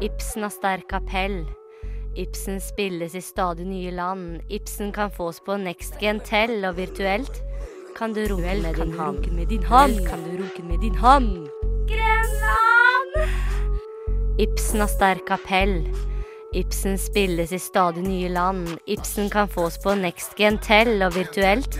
Ibsen 0.01 0.43
har 0.43 0.51
sterk 0.53 0.93
appell. 0.93 1.39
Ibsen 2.15 2.59
spilles 2.61 3.15
i 3.15 3.21
stadig 3.21 3.65
nye 3.65 3.91
land. 3.91 4.41
Ibsen 4.49 4.91
kan 4.93 5.09
fås 5.11 5.39
på 5.45 5.57
Next 5.57 5.97
Gentel, 5.99 6.65
og 6.65 6.77
virtuelt. 6.77 7.41
Kan 7.97 8.13
du 8.13 8.27
runke 8.29 8.61
med 8.61 8.75
din 8.75 8.93
hand? 8.93 9.31
Med 9.31 9.47
din 9.47 9.63
hand? 9.63 10.07
Kan 10.07 10.19
du 10.23 10.43
runke 10.43 10.63
med 10.63 10.77
din 10.81 10.95
hand? 10.95 11.47
Grenland! 11.89 13.31
Ibsen 14.39 14.79
har 14.79 14.87
sterk 14.87 15.31
appell. 15.31 15.87
Ibsen 16.53 16.97
spilles 16.97 17.51
i 17.51 17.59
stadig 17.59 18.03
nye 18.03 18.29
land. 18.29 18.77
Ibsen 18.85 19.29
kan 19.29 19.49
fås 19.49 19.77
på 19.83 19.95
Next 19.95 20.37
Gentel, 20.37 21.01
og 21.01 21.15
virtuelt. 21.15 21.79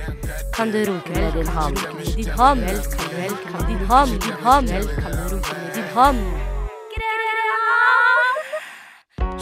Kan 0.56 0.72
du 0.72 0.86
runke 0.90 1.14
med 1.14 1.32
din 1.38 1.48
hand? 1.48 1.78
Din? 2.16 2.26
Kan 2.26 2.58
du 2.58 2.74
runke 2.82 3.54
med 3.54 3.68
din 3.70 3.86
hand? 3.86 4.12
Din 4.22 4.32
hand? 4.42 4.72
Kan 4.82 5.12
du 5.14 5.36
runke 5.36 5.54
med 5.62 5.74
din 5.76 5.90
hand? 5.94 6.37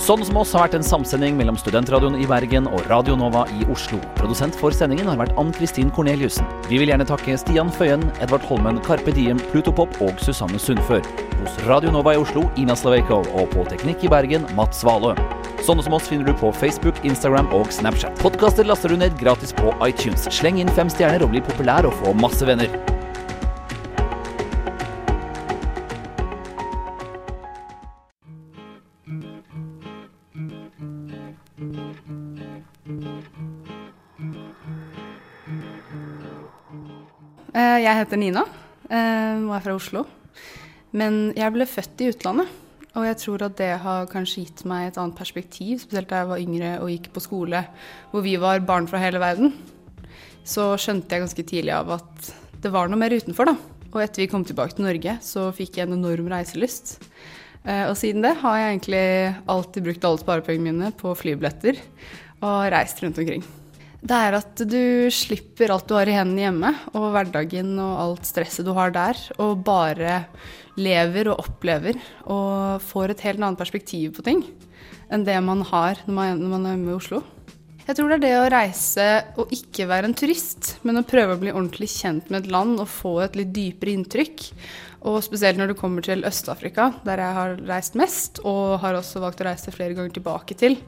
Sånn 0.05 0.21
som 0.21 0.37
oss 0.37 0.51
har 0.53 0.67
vært 0.67 0.75
en 0.77 0.83
samsending 0.85 1.33
mellom 1.33 1.55
Studentradioen 1.57 2.19
i 2.21 2.27
Bergen 2.29 2.67
og 2.69 2.83
Radio 2.91 3.15
Nova 3.17 3.47
i 3.57 3.65
Oslo. 3.73 3.97
Produsent 4.19 4.53
for 4.59 4.75
sendingen 4.75 5.07
har 5.09 5.17
vært 5.17 5.33
Ann-Kristin 5.41 5.89
Korneliussen. 5.95 6.45
Vi 6.69 6.77
vil 6.77 6.91
gjerne 6.91 7.07
takke 7.09 7.33
Stian 7.41 7.71
Føyen, 7.73 8.05
Edvard 8.21 8.45
Holmen, 8.45 8.77
Carpe 8.85 9.15
Diem, 9.17 9.41
Plutopop 9.49 9.97
og 10.05 10.21
Susanne 10.21 10.61
Sundfør. 10.61 11.01
Hos 11.39 11.57
Radio 11.65 11.89
Nova 11.95 12.13
i 12.13 12.21
Oslo, 12.21 12.45
Ina 12.53 12.77
Slaveiko, 12.77 13.23
og 13.33 13.49
på 13.55 13.65
Teknikk 13.71 14.05
i 14.05 14.13
Bergen, 14.13 14.45
Mats 14.53 14.85
Svalø. 14.85 15.15
Sånne 15.65 15.81
som 15.81 15.97
oss 15.97 16.05
finner 16.11 16.29
du 16.29 16.37
på 16.37 16.53
Facebook, 16.53 17.01
Instagram 17.01 17.49
og 17.57 17.73
Snapchat. 17.73 18.21
Podkaster 18.21 18.69
laster 18.69 18.93
du 18.93 19.01
ned 19.01 19.17
gratis 19.17 19.57
på 19.57 19.73
iTunes. 19.87 20.29
Sleng 20.29 20.61
inn 20.61 20.69
fem 20.77 20.93
stjerner 20.93 21.25
og 21.25 21.33
bli 21.33 21.41
populær 21.49 21.89
og 21.89 21.97
få 22.03 22.13
masse 22.21 22.45
venner. 22.45 22.69
Jeg 37.85 37.99
heter 37.99 38.17
Nina 38.17 38.41
eh, 38.89 39.41
og 39.45 39.51
er 39.53 39.61
fra 39.61 39.73
Oslo. 39.77 40.05
Men 40.95 41.35
jeg 41.37 41.53
ble 41.53 41.67
født 41.69 42.01
i 42.01 42.07
utlandet. 42.09 42.49
Og 42.95 43.03
jeg 43.03 43.17
tror 43.19 43.43
at 43.45 43.57
det 43.59 43.73
har 43.83 44.07
kanskje 44.09 44.45
gitt 44.45 44.63
meg 44.65 44.87
et 44.87 44.97
annet 44.97 45.17
perspektiv, 45.19 45.81
spesielt 45.83 46.07
da 46.09 46.21
jeg 46.21 46.29
var 46.29 46.41
yngre 46.41 46.69
og 46.79 46.89
gikk 46.93 47.09
på 47.13 47.21
skole 47.25 47.59
hvor 48.09 48.23
vi 48.25 48.37
var 48.41 48.63
barn 48.65 48.87
fra 48.89 49.01
hele 49.03 49.19
verden. 49.21 49.51
Så 50.47 50.71
skjønte 50.81 51.11
jeg 51.13 51.25
ganske 51.25 51.45
tidlig 51.51 51.73
av 51.75 51.91
at 51.97 52.29
det 52.63 52.71
var 52.73 52.89
noe 52.89 53.01
mer 53.01 53.13
utenfor, 53.13 53.51
da. 53.51 53.57
Og 53.91 53.99
etter 54.01 54.23
vi 54.23 54.29
kom 54.31 54.45
tilbake 54.47 54.77
til 54.77 54.87
Norge, 54.87 55.17
så 55.21 55.49
fikk 55.55 55.77
jeg 55.77 55.89
en 55.89 55.97
enorm 55.99 56.31
reiselyst. 56.31 56.95
Eh, 57.67 57.83
Og 57.89 57.93
siden 57.99 58.25
det 58.25 58.33
har 58.41 58.57
jeg 58.61 58.71
egentlig 58.71 59.03
alltid 59.51 59.89
brukt 59.89 60.09
alle 60.09 60.23
sparepengene 60.23 60.71
mine 60.71 60.95
på 60.95 61.13
flybilletter 61.19 61.83
og 62.41 62.71
reist 62.73 63.03
rundt 63.03 63.21
omkring. 63.21 63.45
Det 64.05 64.13
er 64.13 64.35
at 64.37 64.61
du 64.69 65.09
slipper 65.09 65.71
alt 65.73 65.87
du 65.89 65.95
har 65.97 66.05
i 66.05 66.13
hendene 66.13 66.43
hjemme, 66.43 66.69
og 66.93 67.07
hverdagen 67.15 67.71
og 67.81 67.93
alt 68.03 68.27
stresset 68.29 68.67
du 68.67 68.69
har 68.77 68.93
der, 68.93 69.17
og 69.41 69.63
bare 69.65 70.19
lever 70.77 71.31
og 71.31 71.41
opplever 71.47 71.97
og 72.29 72.83
får 72.85 73.15
et 73.15 73.23
helt 73.25 73.41
annet 73.41 73.57
perspektiv 73.57 74.13
på 74.17 74.25
ting 74.27 74.43
enn 75.13 75.23
det 75.25 75.37
man 75.45 75.61
har 75.69 76.01
når 76.05 76.37
man, 76.43 76.65
er 76.65 76.75
hjemme 76.75 76.91
i 76.91 76.97
Oslo. 76.97 77.21
Jeg 77.85 77.99
tror 77.99 78.09
det 78.09 78.15
er 78.15 78.23
det 78.23 78.37
å 78.39 78.49
reise 78.49 79.03
og 79.37 79.51
ikke 79.53 79.85
være 79.85 80.09
en 80.09 80.15
turist, 80.17 80.71
men 80.81 80.97
å 80.97 81.05
prøve 81.05 81.35
å 81.35 81.41
bli 81.41 81.51
ordentlig 81.53 81.91
kjent 81.93 82.31
med 82.33 82.39
et 82.39 82.49
land 82.55 82.79
og 82.81 82.89
få 82.89 83.19
et 83.21 83.37
litt 83.37 83.51
dypere 83.53 83.93
inntrykk. 83.93 84.45
Og 85.05 85.19
spesielt 85.21 85.59
når 85.61 85.69
du 85.69 85.75
kommer 85.77 86.01
til 86.01 86.25
Øst-Afrika, 86.25 86.87
der 87.05 87.21
jeg 87.21 87.37
har 87.37 87.53
reist 87.69 87.97
mest, 87.99 88.41
og 88.41 88.79
har 88.81 88.97
også 88.97 89.21
valgt 89.21 89.43
å 89.43 89.47
reise 89.51 89.73
flere 89.75 89.93
ganger 89.93 90.15
tilbake 90.17 90.57
til, 90.57 90.79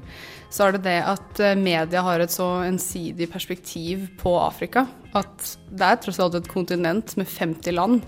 så 0.50 0.66
er 0.66 0.74
det 0.74 0.84
det 0.88 0.98
at 1.06 1.44
eh, 1.46 1.54
media 1.60 2.02
har 2.02 2.24
et 2.24 2.34
så 2.34 2.50
ensidig 2.66 3.30
perspektiv 3.30 4.08
på 4.18 4.34
Afrika. 4.42 4.88
At 5.14 5.54
det 5.70 5.92
er 5.92 6.02
tross 6.02 6.18
alt 6.24 6.42
et 6.42 6.50
kontinent 6.50 7.14
med 7.20 7.30
50 7.30 7.78
land, 7.78 8.02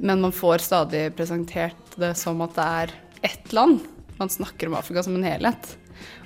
men 0.00 0.24
man 0.24 0.32
får 0.32 0.64
stadig 0.64 1.10
presentert 1.18 2.00
det 2.00 2.14
som 2.16 2.40
at 2.46 2.56
det 2.56 2.72
er 2.80 2.98
ett 3.34 3.52
land. 3.52 3.84
Man 4.16 4.32
snakker 4.32 4.72
om 4.72 4.80
Afrika 4.80 5.04
som 5.04 5.20
en 5.20 5.28
helhet. 5.28 5.74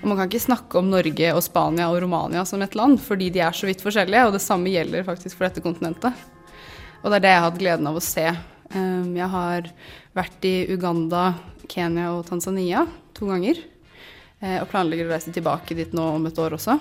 Og 0.01 0.09
man 0.09 0.19
kan 0.19 0.29
ikke 0.31 0.47
snakke 0.47 0.79
om 0.81 0.91
Norge 0.91 1.33
og 1.35 1.43
Spania 1.45 1.89
og 1.91 2.01
Romania 2.03 2.45
som 2.49 2.63
et 2.63 2.77
land, 2.79 3.01
fordi 3.03 3.31
de 3.35 3.43
er 3.45 3.57
så 3.57 3.69
vidt 3.69 3.83
forskjellige, 3.85 4.27
og 4.27 4.37
det 4.37 4.43
samme 4.45 4.73
gjelder 4.73 5.07
faktisk 5.07 5.37
for 5.39 5.49
dette 5.49 5.65
kontinentet. 5.65 6.13
Og 7.03 7.11
det 7.11 7.19
er 7.19 7.25
det 7.25 7.33
jeg 7.33 7.41
har 7.41 7.51
hatt 7.51 7.61
gleden 7.63 7.91
av 7.91 7.99
å 7.99 8.03
se. 8.05 8.27
Um, 8.75 9.17
Jeg 9.17 9.29
har 9.33 9.69
vært 10.15 10.45
i 10.45 10.67
Uganda, 10.75 11.35
Kenya 11.69 12.13
og 12.17 12.27
Tanzania 12.27 12.87
to 13.15 13.27
ganger. 13.27 13.59
eh, 14.41 14.61
Og 14.63 14.69
planlegger 14.69 15.07
å 15.07 15.15
reise 15.15 15.33
tilbake 15.33 15.75
dit 15.75 15.93
nå 15.93 16.15
om 16.17 16.27
et 16.27 16.39
år 16.39 16.57
også. 16.59 16.79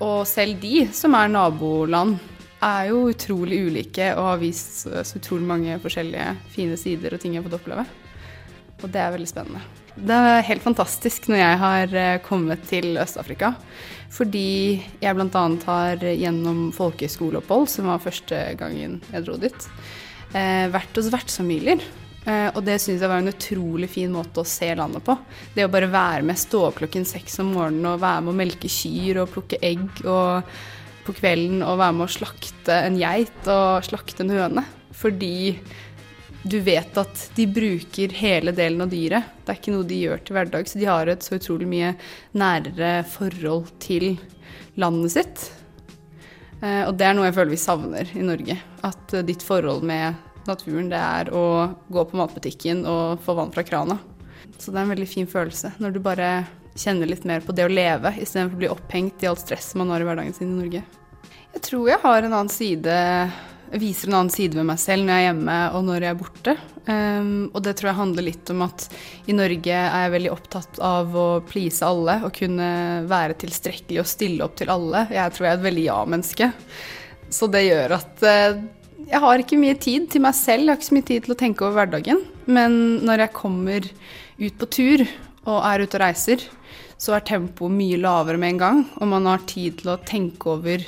Og 0.00 0.26
selv 0.28 0.60
de, 0.60 0.86
som 0.92 1.14
er 1.14 1.28
naboland, 1.28 2.18
er 2.62 2.88
jo 2.88 3.08
utrolig 3.10 3.66
ulike 3.68 4.14
og 4.16 4.24
har 4.30 4.38
vist 4.40 4.84
så 4.86 5.18
utrolig 5.18 5.46
mange 5.46 5.78
forskjellige 5.80 6.36
fine 6.52 6.76
sider 6.76 7.14
og 7.14 7.20
ting 7.20 7.34
jeg 7.34 7.42
har 7.42 7.50
fått 7.50 7.60
oppleve. 7.60 7.86
Og 8.82 8.90
det 8.92 9.00
er 9.00 9.12
veldig 9.12 9.28
spennende. 9.28 9.85
Det 9.96 10.12
er 10.12 10.44
helt 10.44 10.64
fantastisk 10.64 11.30
når 11.30 11.38
jeg 11.40 11.60
har 11.62 11.94
eh, 11.96 12.16
kommet 12.24 12.66
til 12.68 12.98
Øst-Afrika. 13.00 13.54
Fordi 14.12 14.76
jeg 15.00 15.16
bl.a. 15.16 15.44
har 15.66 16.02
gjennom 16.04 16.66
folkehøyskoleopphold, 16.76 17.64
som 17.72 17.88
var 17.88 18.02
første 18.04 18.42
gangen 18.60 19.00
jeg 19.08 19.24
dro 19.24 19.38
dit, 19.40 19.68
eh, 20.36 20.68
vært 20.72 21.00
hos 21.00 21.08
vertsfamilier. 21.12 21.80
Eh, 22.26 22.48
og 22.52 22.60
det 22.66 22.76
syns 22.82 23.00
jeg 23.00 23.08
var 23.08 23.22
en 23.22 23.32
utrolig 23.32 23.88
fin 23.92 24.12
måte 24.12 24.42
å 24.42 24.48
se 24.48 24.68
landet 24.76 25.04
på. 25.06 25.16
Det 25.56 25.64
å 25.64 25.72
bare 25.72 25.88
være 25.88 26.26
med, 26.28 26.38
stå 26.40 26.66
opp 26.68 26.80
klokken 26.82 27.08
seks 27.08 27.40
om 27.40 27.54
morgenen 27.56 27.94
og 27.94 28.02
være 28.04 28.26
med 28.26 28.34
å 28.34 28.40
melke 28.42 28.70
kyr 28.72 29.22
og 29.22 29.32
plukke 29.32 29.62
egg, 29.64 29.88
og 30.04 30.44
på 31.06 31.14
kvelden 31.20 31.62
og 31.62 31.78
være 31.80 31.96
med 31.96 32.08
å 32.08 32.14
slakte 32.18 32.80
en 32.82 33.00
geit 33.00 33.48
og 33.48 33.86
slakte 33.86 34.26
en 34.26 34.34
høne. 34.34 34.66
Fordi 34.96 35.54
du 36.46 36.60
vet 36.64 36.98
at 37.00 37.22
de 37.36 37.46
bruker 37.50 38.14
hele 38.16 38.52
delen 38.54 38.84
av 38.84 38.90
dyret. 38.92 39.32
Det 39.44 39.52
er 39.52 39.60
ikke 39.60 39.74
noe 39.74 39.86
de 39.88 40.00
gjør 40.04 40.22
til 40.24 40.36
hverdag, 40.36 40.68
så 40.70 40.80
de 40.80 40.88
har 40.88 41.10
et 41.10 41.26
så 41.26 41.38
utrolig 41.38 41.68
mye 41.70 41.92
nærere 42.38 42.90
forhold 43.10 43.70
til 43.82 44.16
landet 44.80 45.14
sitt. 45.16 45.46
Eh, 46.62 46.84
Og 46.86 46.94
det 46.96 47.08
er 47.08 47.16
noe 47.16 47.28
jeg 47.28 47.36
føler 47.36 47.54
vi 47.54 47.60
savner 47.60 48.12
i 48.14 48.24
Norge. 48.24 48.58
At 48.86 49.14
eh, 49.14 49.24
ditt 49.26 49.44
forhold 49.44 49.84
med 49.86 50.18
naturen, 50.46 50.90
det 50.92 51.00
er 51.00 51.32
å 51.34 51.46
gå 51.90 52.04
på 52.06 52.20
matbutikken 52.20 52.84
og 52.86 53.24
få 53.24 53.34
vann 53.38 53.52
fra 53.54 53.66
krana. 53.66 53.98
Så 54.58 54.70
det 54.70 54.78
er 54.78 54.84
en 54.84 54.94
veldig 54.94 55.08
fin 55.10 55.26
følelse 55.26 55.72
når 55.82 55.96
du 55.96 56.00
bare 56.04 56.30
kjenner 56.76 57.08
litt 57.08 57.24
mer 57.26 57.42
på 57.42 57.54
det 57.56 57.64
å 57.66 57.72
leve, 57.72 58.12
istedenfor 58.20 58.54
å 58.54 58.60
bli 58.60 58.70
opphengt 58.70 59.24
i 59.24 59.28
alt 59.30 59.40
stresset 59.42 59.78
man 59.80 59.90
har 59.90 60.04
i 60.04 60.06
hverdagen 60.06 60.36
sin 60.36 60.52
i 60.52 60.58
Norge. 60.60 60.82
Jeg 61.56 61.62
tror 61.64 61.88
jeg 61.88 62.02
har 62.02 62.20
en 62.20 62.34
annen 62.36 62.52
side 62.52 62.96
viser 63.74 64.10
en 64.10 64.18
annen 64.20 64.32
side 64.32 64.58
ved 64.58 64.66
meg 64.68 64.78
selv 64.80 65.06
når 65.06 65.12
jeg 65.12 65.24
er 65.24 65.28
hjemme 65.30 65.56
og 65.76 65.86
når 65.86 66.04
jeg 66.06 66.14
er 66.14 66.20
borte. 66.20 66.54
Um, 66.86 67.30
og 67.50 67.64
det 67.66 67.74
tror 67.78 67.90
jeg 67.90 67.98
handler 67.98 68.26
litt 68.28 68.52
om 68.54 68.62
at 68.66 68.86
i 69.26 69.34
Norge 69.34 69.74
er 69.74 70.04
jeg 70.04 70.14
veldig 70.14 70.32
opptatt 70.34 70.80
av 70.86 71.16
å 71.18 71.26
please 71.48 71.82
alle 71.86 72.20
og 72.26 72.34
kunne 72.36 72.70
være 73.10 73.38
tilstrekkelig 73.42 74.02
og 74.02 74.10
stille 74.10 74.46
opp 74.46 74.54
til 74.60 74.70
alle. 74.72 75.06
Jeg 75.10 75.34
tror 75.34 75.48
jeg 75.48 75.54
er 75.54 75.60
et 75.60 75.66
veldig 75.66 75.86
ja-menneske. 75.88 76.50
Så 77.34 77.50
det 77.50 77.64
gjør 77.66 77.96
at 77.98 78.26
uh, 78.26 78.60
jeg 79.06 79.22
har 79.22 79.42
ikke 79.42 79.60
mye 79.60 79.78
tid 79.78 80.08
til 80.10 80.22
meg 80.24 80.34
selv, 80.38 80.64
jeg 80.64 80.72
har 80.72 80.80
ikke 80.80 80.90
så 80.90 80.98
mye 80.98 81.10
tid 81.10 81.26
til 81.26 81.34
å 81.34 81.40
tenke 81.40 81.66
over 81.66 81.80
hverdagen. 81.80 82.22
Men 82.46 82.78
når 83.06 83.26
jeg 83.26 83.36
kommer 83.36 83.90
ut 84.36 84.60
på 84.60 84.70
tur 84.78 85.04
og 85.46 85.58
er 85.62 85.84
ute 85.84 85.98
og 85.98 86.02
reiser, 86.02 86.46
så 86.96 87.16
er 87.16 87.24
tempoet 87.28 87.74
mye 87.76 87.98
lavere 88.00 88.40
med 88.40 88.54
en 88.54 88.60
gang, 88.60 88.78
og 88.96 89.10
man 89.10 89.28
har 89.28 89.44
tid 89.48 89.80
til 89.82 89.92
å 89.92 89.98
tenke 90.08 90.54
over 90.54 90.84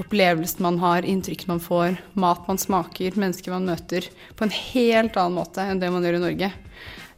opplevelsen 0.00 0.64
man 0.64 0.78
har, 0.80 1.04
inntrykk 1.04 1.46
man 1.50 1.60
får, 1.60 1.98
mat 2.20 2.46
man 2.48 2.60
smaker, 2.60 3.18
mennesker 3.20 3.52
man 3.52 3.68
møter, 3.68 4.08
på 4.36 4.46
en 4.46 4.54
helt 4.54 5.18
annen 5.20 5.36
måte 5.36 5.66
enn 5.66 5.82
det 5.82 5.90
man 5.92 6.06
gjør 6.06 6.16
i 6.20 6.22
Norge. 6.24 6.52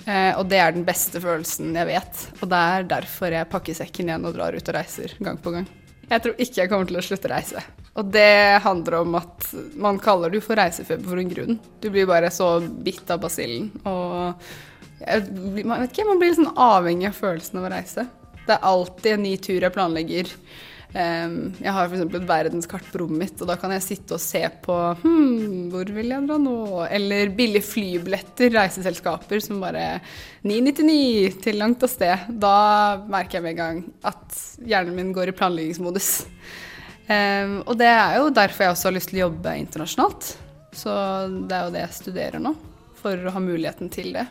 Eh, 0.03 0.33
og 0.35 0.49
det 0.51 0.59
er 0.59 0.75
den 0.75 0.87
beste 0.87 1.23
følelsen 1.23 1.77
jeg 1.79 1.91
vet, 1.93 2.25
og 2.41 2.51
det 2.51 2.65
er 2.73 2.89
derfor 2.97 3.37
jeg 3.37 3.51
pakker 3.53 3.79
sekken 3.79 4.11
igjen 4.11 4.27
og 4.27 4.35
drar 4.35 4.57
ut 4.57 4.73
og 4.73 4.77
reiser 4.77 5.15
gang 5.23 5.39
på 5.39 5.55
gang. 5.55 5.69
Jeg 6.11 6.25
tror 6.25 6.43
ikke 6.43 6.61
jeg 6.61 6.73
kommer 6.73 6.91
til 6.91 6.99
å 6.99 7.05
slutte 7.07 7.31
å 7.31 7.33
reise. 7.33 7.63
Og 8.01 8.09
det 8.13 8.59
handler 8.65 8.99
om 8.99 9.15
at 9.21 9.47
man 9.81 10.01
kaller 10.03 10.33
det 10.33 10.43
for 10.45 10.59
reisefeber 10.59 11.13
for 11.13 11.21
en 11.21 11.31
grunn. 11.31 11.61
Du 11.81 11.89
blir 11.93 12.09
bare 12.09 12.33
så 12.33 12.57
bitt 12.61 13.09
av 13.13 13.21
basillen. 13.23 13.71
Og 13.89 14.35
jeg, 14.99 15.25
vet 15.29 15.93
ikke, 15.93 16.09
man 16.09 16.21
blir 16.21 16.35
sånn 16.37 16.53
avhengig 16.57 17.11
av 17.11 17.17
følelsen 17.17 17.61
av 17.61 17.69
å 17.69 17.73
reise. 17.73 18.07
Det 18.47 18.55
er 18.55 18.69
alltid 18.73 19.15
en 19.15 19.27
ny 19.27 19.37
tur 19.43 19.63
jeg 19.63 19.75
planlegger. 19.75 20.31
Jeg 20.93 21.73
har 21.73 21.89
f.eks. 21.89 22.03
et 22.05 22.27
verdenskart 22.29 22.89
på 22.93 23.01
rommet 23.01 23.23
mitt, 23.23 23.39
og 23.41 23.49
da 23.49 23.57
kan 23.57 23.73
jeg 23.73 23.85
sitte 23.85 24.17
og 24.19 24.21
se 24.21 24.43
på 24.65 24.75
hm, 25.01 25.71
hvor 25.73 25.89
vil 25.89 26.13
jeg 26.13 26.27
dra 26.29 26.37
nå? 26.41 26.57
Eller 26.93 27.33
billige 27.33 27.65
flybilletter, 27.65 28.53
reiseselskaper 28.53 29.41
som 29.41 29.63
bare 29.63 30.03
999 30.45 31.41
til 31.47 31.57
langt 31.63 31.87
av 31.87 31.93
sted. 31.93 32.27
Da 32.29 32.57
merker 33.07 33.39
jeg 33.39 33.47
med 33.47 33.55
en 33.55 33.63
gang 33.63 33.81
at 34.13 34.43
hjernen 34.69 34.99
min 34.99 35.15
går 35.17 35.33
i 35.33 35.37
planleggingsmodus. 35.39 36.13
Og 37.09 37.73
det 37.81 37.89
er 37.89 38.19
jo 38.21 38.29
derfor 38.33 38.67
jeg 38.67 38.75
også 38.77 38.89
har 38.89 38.97
lyst 38.99 39.11
til 39.13 39.23
å 39.23 39.27
jobbe 39.27 39.57
internasjonalt. 39.63 40.35
Så 40.77 40.93
det 41.49 41.57
er 41.57 41.67
jo 41.67 41.73
det 41.75 41.87
jeg 41.87 41.97
studerer 41.99 42.41
nå, 42.41 42.53
for 43.01 43.17
å 43.17 43.33
ha 43.35 43.43
muligheten 43.43 43.91
til 43.93 44.13
det. 44.17 44.29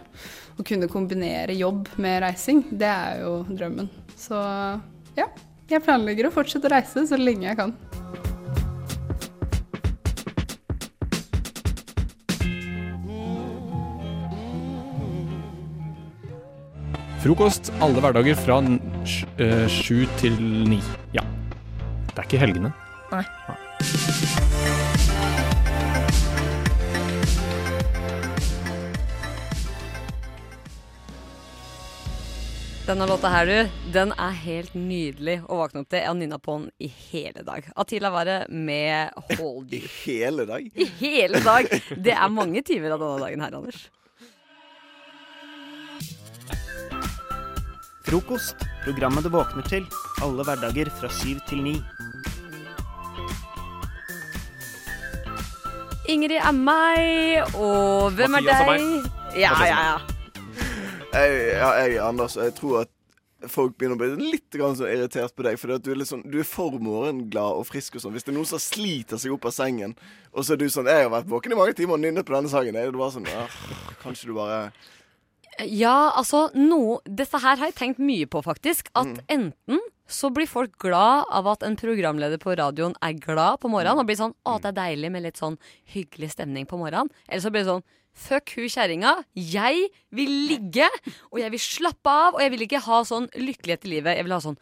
Å 0.60 0.66
kunne 0.68 0.90
kombinere 0.92 1.56
jobb 1.58 1.88
med 2.02 2.22
reising, 2.26 2.66
det 2.72 2.90
er 2.90 3.22
jo 3.24 3.42
drømmen. 3.48 3.90
Så 4.20 4.38
ja, 5.18 5.30
jeg 5.72 5.84
planlegger 5.86 6.28
å 6.28 6.36
fortsette 6.36 6.68
å 6.68 6.74
reise 6.76 7.06
så 7.08 7.20
lenge 7.20 7.48
jeg 7.48 7.60
kan. 7.60 7.76
Frokost 17.22 17.70
alle 17.86 18.02
hverdager 18.02 18.34
fra 18.34 18.58
eh, 18.66 19.68
sju 19.70 20.08
til 20.18 20.40
ni. 20.66 20.80
Ja. 21.14 21.22
Det 22.12 22.18
er 22.18 22.26
ikke 22.26 22.40
helgene. 22.42 22.74
Nei. 23.12 23.22
Denne 32.92 33.08
låta 33.08 33.30
her, 33.30 33.46
du, 33.46 33.70
den 33.94 34.10
er 34.20 34.34
helt 34.36 34.74
nydelig 34.76 35.38
å 35.48 35.62
våkne 35.62 35.86
opp 35.86 35.88
til. 35.94 36.02
Jeg 36.02 36.10
har 36.10 36.18
nynna 36.20 36.40
på 36.44 36.58
den 36.58 36.66
i 36.84 36.90
hele 36.92 37.40
dag. 37.48 37.70
Atila 37.80 38.12
Ware 38.12 38.36
med 38.52 39.16
Hold 39.38 39.72
You. 39.72 39.88
Hele 40.02 40.44
dag? 40.50 40.68
I 40.76 40.90
hele 41.00 41.40
dag! 41.40 41.72
Det 41.96 42.12
er 42.12 42.36
mange 42.36 42.60
timer 42.68 42.98
av 42.98 43.00
denne 43.00 43.24
dagen 43.24 43.46
her, 43.46 43.56
Anders. 43.62 43.88
Frokost. 48.12 48.68
Programmet 48.84 49.24
du 49.24 49.32
våkner 49.40 49.72
til. 49.72 49.88
Alle 50.20 50.44
hverdager 50.52 50.92
fra 51.00 51.16
syv 51.22 51.40
til 51.48 51.64
ni. 51.64 51.80
Ingrid 56.12 56.42
er 56.44 56.56
meg, 56.60 57.54
og 57.56 58.18
hvem 58.20 58.36
er 58.36 58.42
Mathias 58.42 58.66
er 58.66 58.74
deg? 58.76 58.90
meg. 58.90 59.14
Ja, 59.32 59.56
er 59.62 59.70
ja, 59.78 59.86
ja. 59.94 60.11
Jeg, 61.12 61.38
ja, 61.60 61.70
jeg 61.82 61.98
er 61.98 62.04
Anders, 62.08 62.38
jeg 62.40 62.54
tror 62.56 62.84
at 62.86 62.92
folk 63.52 63.74
begynner 63.76 63.98
å 63.98 64.00
bli 64.00 64.30
litt 64.36 64.54
grann 64.54 64.78
sånn 64.78 64.92
irritert 64.94 65.34
på 65.36 65.44
deg. 65.44 65.58
At 65.60 65.84
du 65.84 65.90
er, 65.92 65.98
litt 66.00 66.08
sånn, 66.12 66.22
du 66.30 66.38
er 66.40 66.48
for 66.48 66.78
morgenglad 66.80 67.58
og 67.58 67.66
frisk 67.68 67.98
og 67.98 68.04
sånn. 68.06 68.14
Hvis 68.16 68.24
det 68.28 68.32
er 68.32 68.38
noen 68.38 68.48
som 68.48 68.62
sliter 68.62 69.20
seg 69.20 69.34
opp 69.36 69.48
av 69.50 69.56
sengen, 69.56 69.96
og 70.32 70.46
så 70.46 70.54
er 70.54 70.62
du 70.62 70.68
sånn 70.70 70.88
'Jeg 70.88 71.10
har 71.10 71.12
vært 71.12 71.28
våken 71.28 71.52
i 71.52 71.56
mange 71.60 71.74
timer 71.76 71.98
og 71.98 72.04
nynnet 72.06 72.26
på 72.26 72.36
denne 72.36 72.50
sangen', 72.54 72.76
er 72.78 72.92
det 72.92 73.00
bare 73.00 73.12
sånn 73.12 73.28
«Ah, 73.28 73.50
Kanskje 74.04 74.28
du 74.28 74.34
bare 74.34 74.72
Ja, 75.68 76.12
altså 76.16 76.50
no, 76.56 77.02
Dette 77.06 77.38
her 77.40 77.58
har 77.58 77.66
jeg 77.68 77.76
tenkt 77.76 78.00
mye 78.00 78.26
på, 78.26 78.42
faktisk. 78.42 78.88
At 78.96 79.08
Mm. 79.08 79.20
enten 79.30 79.80
så 80.08 80.30
blir 80.34 80.48
folk 80.48 80.78
glad 80.78 81.26
av 81.30 81.48
at 81.48 81.64
en 81.64 81.76
programleder 81.76 82.38
på 82.38 82.56
radioen 82.56 82.96
er 83.02 83.14
glad 83.14 83.60
på 83.60 83.70
morgenen, 83.70 84.00
og 84.00 84.06
blir 84.08 84.16
sånn 84.18 84.34
'Å, 84.46 84.62
det 84.62 84.78
er 84.78 84.96
deilig 84.96 85.12
med 85.12 85.24
litt 85.24 85.38
sånn 85.38 85.58
hyggelig 85.94 86.32
stemning 86.32 86.66
på 86.66 86.78
morgenen'. 86.78 87.10
Eller 87.28 87.42
så 87.42 87.52
blir 87.52 87.64
det 87.64 87.68
sånn 87.68 87.84
Fuck 88.14 88.54
hun 88.58 88.68
kjerringa. 88.70 89.16
Jeg 89.36 89.88
vil 90.12 90.32
ligge, 90.50 90.88
og 91.32 91.40
jeg 91.40 91.52
vil 91.54 91.60
slappe 91.64 92.12
av, 92.12 92.36
og 92.36 92.42
jeg 92.44 92.52
vil 92.52 92.66
ikke 92.68 92.82
ha 92.86 93.02
sånn 93.08 93.30
lykkelighet 93.40 93.86
i 93.88 93.94
livet. 93.96 94.18
Jeg 94.20 94.28
vil 94.28 94.36
ha 94.36 94.40
sånn 94.44 94.58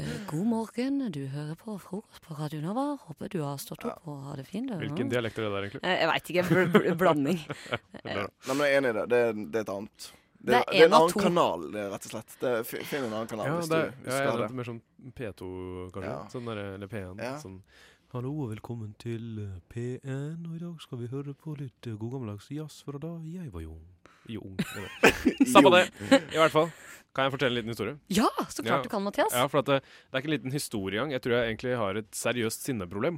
«Eh, 0.00 0.12
God 0.30 0.46
morgen, 0.48 1.02
du 1.12 1.26
hører 1.28 1.52
på 1.60 1.74
frokost 1.80 2.22
på 2.24 2.36
Radio 2.38 2.62
Nova. 2.64 2.96
Håper 3.08 3.28
du 3.28 3.42
har 3.44 3.58
stått 3.60 3.84
opp 3.84 4.06
og 4.08 4.22
har 4.30 4.36
det 4.40 4.46
fint. 4.48 4.70
du?» 4.70 4.76
Hvilken 4.80 5.10
dialekt 5.12 5.36
er 5.38 5.44
det 5.48 5.52
der, 5.52 5.66
egentlig? 5.68 5.82
Eh, 5.84 5.98
Jeg 6.00 6.08
veit 6.12 6.30
ikke. 6.32 6.44
Bl 6.48 6.72
bl 6.72 6.94
blanding. 7.02 7.42
Nei, 8.06 8.16
men 8.48 8.62
jeg 8.64 8.72
er 8.72 8.78
enig 8.80 8.92
i 8.94 8.96
det. 9.00 9.04
Det 9.12 9.20
er, 9.26 9.32
det 9.52 9.60
er 9.60 9.66
et 9.66 9.72
annet. 9.76 10.08
Det, 10.42 10.48
Det 10.48 10.56
er 10.56 10.64
det 10.72 10.78
er 10.80 10.84
en 10.86 10.88
en 10.88 10.96
annen 10.98 11.12
to. 11.12 11.20
kanal, 11.22 11.66
det 11.70 11.82
rett 11.92 12.06
og 12.08 12.12
slett. 12.16 12.32
Det, 12.40 12.52
fi- 12.66 12.80
Finn 12.88 13.04
en 13.04 13.12
annen 13.14 13.28
kanal 13.30 13.46
Ja, 13.46 13.58
hvis 13.60 13.68
det 13.70 13.78
er, 13.78 13.90
du 13.92 14.08
ja, 14.08 14.16
jeg 14.16 14.16
skal 14.24 14.32
er 14.32 14.40
det. 14.48 14.56
mer 14.58 14.68
sånn 14.72 14.80
P2, 15.20 15.50
kanskje. 15.94 16.08
Ja. 16.10 16.16
Sånn 16.32 16.48
der, 16.50 16.62
eller 16.72 16.90
P1. 16.90 17.20
Ja. 17.22 17.34
Sånn 17.38 17.60
Hallo 18.12 18.32
og 18.44 18.50
velkommen 18.52 18.90
til 19.00 19.38
eh, 19.40 19.52
P1, 19.72 20.42
og 20.44 20.56
i 20.56 20.60
dag 20.60 20.80
skal 20.84 20.98
vi 21.00 21.08
høre 21.08 21.32
på 21.38 21.54
litt 21.56 21.86
eh, 21.88 21.94
god 21.96 22.12
gammeldags 22.16 22.48
jazz 22.52 22.82
fra 22.84 23.00
da 23.00 23.12
jeg 23.24 23.48
var 23.54 23.64
ung. 23.70 23.84
Jo, 24.30 24.42
ung. 24.44 24.58
jeg. 24.60 25.48
Samme 25.54 25.70
det. 25.78 25.86
I 26.34 26.38
hvert 26.40 26.52
fall. 26.52 26.68
Kan 27.16 27.26
jeg 27.26 27.34
fortelle 27.34 27.54
en 27.54 27.58
liten 27.62 27.72
historie? 27.72 27.94
Ja, 28.12 28.28
så 28.52 28.64
klart 28.64 28.84
du 28.86 28.90
kan, 28.92 29.02
Mathias. 29.04 29.32
Ja, 29.36 29.46
for 29.52 29.62
at 29.62 29.70
det, 29.70 29.78
det 29.84 30.12
er 30.18 30.22
ikke 30.22 30.30
en 30.30 30.34
liten 30.36 30.54
historie 30.54 31.00
engang. 31.00 31.14
Jeg 31.16 31.24
tror 31.24 31.34
jeg 31.38 31.48
egentlig 31.54 31.78
har 31.80 32.00
et 32.02 32.10
seriøst 32.16 32.68
sinneproblem. 32.68 33.16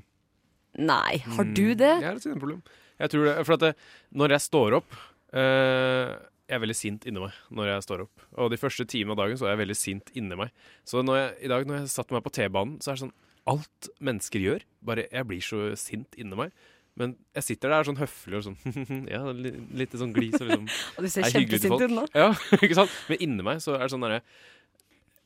Nei, 0.82 1.18
har 1.26 1.46
du 1.50 1.64
Mm, 1.72 1.76
det? 1.82 1.90
Jeg 1.90 2.06
har 2.08 2.16
et 2.18 2.24
sinneproblem. 2.26 2.62
Jeg 3.02 3.10
tror 3.12 3.26
det, 3.28 3.34
for 3.46 3.56
at 3.58 3.62
det, 3.66 3.72
når 4.14 4.34
jeg 4.36 4.42
står 4.46 4.74
opp 4.78 4.96
eh, 5.34 6.14
Jeg 6.46 6.54
er 6.54 6.60
veldig 6.62 6.76
sint 6.78 7.06
inni 7.10 7.22
meg 7.22 7.34
når 7.50 7.70
jeg 7.72 7.84
står 7.88 8.02
opp. 8.06 8.24
Og 8.38 8.50
de 8.54 8.58
første 8.62 8.86
timene 8.90 9.14
av 9.16 9.22
dagen 9.24 9.38
så 9.40 9.46
er 9.48 9.54
jeg 9.56 9.62
veldig 9.64 9.76
sint 9.78 10.10
inni 10.18 10.38
meg. 10.38 10.54
Så 10.86 11.02
når 11.02 11.18
jeg, 11.20 11.30
i 11.46 11.50
dag 11.50 11.66
når 11.66 11.80
jeg 11.82 11.92
satte 11.94 12.14
meg 12.14 12.22
på 12.26 12.34
T-banen, 12.38 12.78
så 12.82 12.92
er 12.92 12.98
det 12.98 13.04
sånn 13.06 13.14
Alt 13.50 13.90
mennesker 14.00 14.40
gjør, 14.40 14.62
bare 14.84 15.04
Jeg 15.12 15.28
blir 15.28 15.44
så 15.44 15.66
sint 15.76 16.16
inni 16.16 16.38
meg. 16.38 16.54
Men 16.94 17.16
jeg 17.34 17.46
sitter 17.48 17.72
der 17.74 17.86
sånn 17.88 17.98
høflig 17.98 18.38
og 18.38 18.44
sånn 18.46 18.58
Ja, 19.14 19.24
litt 19.34 19.96
sånn 19.98 20.14
glis 20.14 20.36
og 20.38 20.46
liksom 20.46 20.68
Og 20.96 21.02
du 21.02 21.10
ser 21.10 21.26
er 21.26 21.34
kjempesint 21.34 21.82
ut 21.82 21.94
nå. 21.96 22.06
Ja, 22.22 22.28
ikke 22.60 22.76
sant? 22.78 22.94
Men 23.10 23.24
inni 23.26 23.46
meg 23.46 23.62
så 23.64 23.74
er 23.74 23.86
det 23.86 23.94
sånn 23.96 24.06
derre 24.06 24.20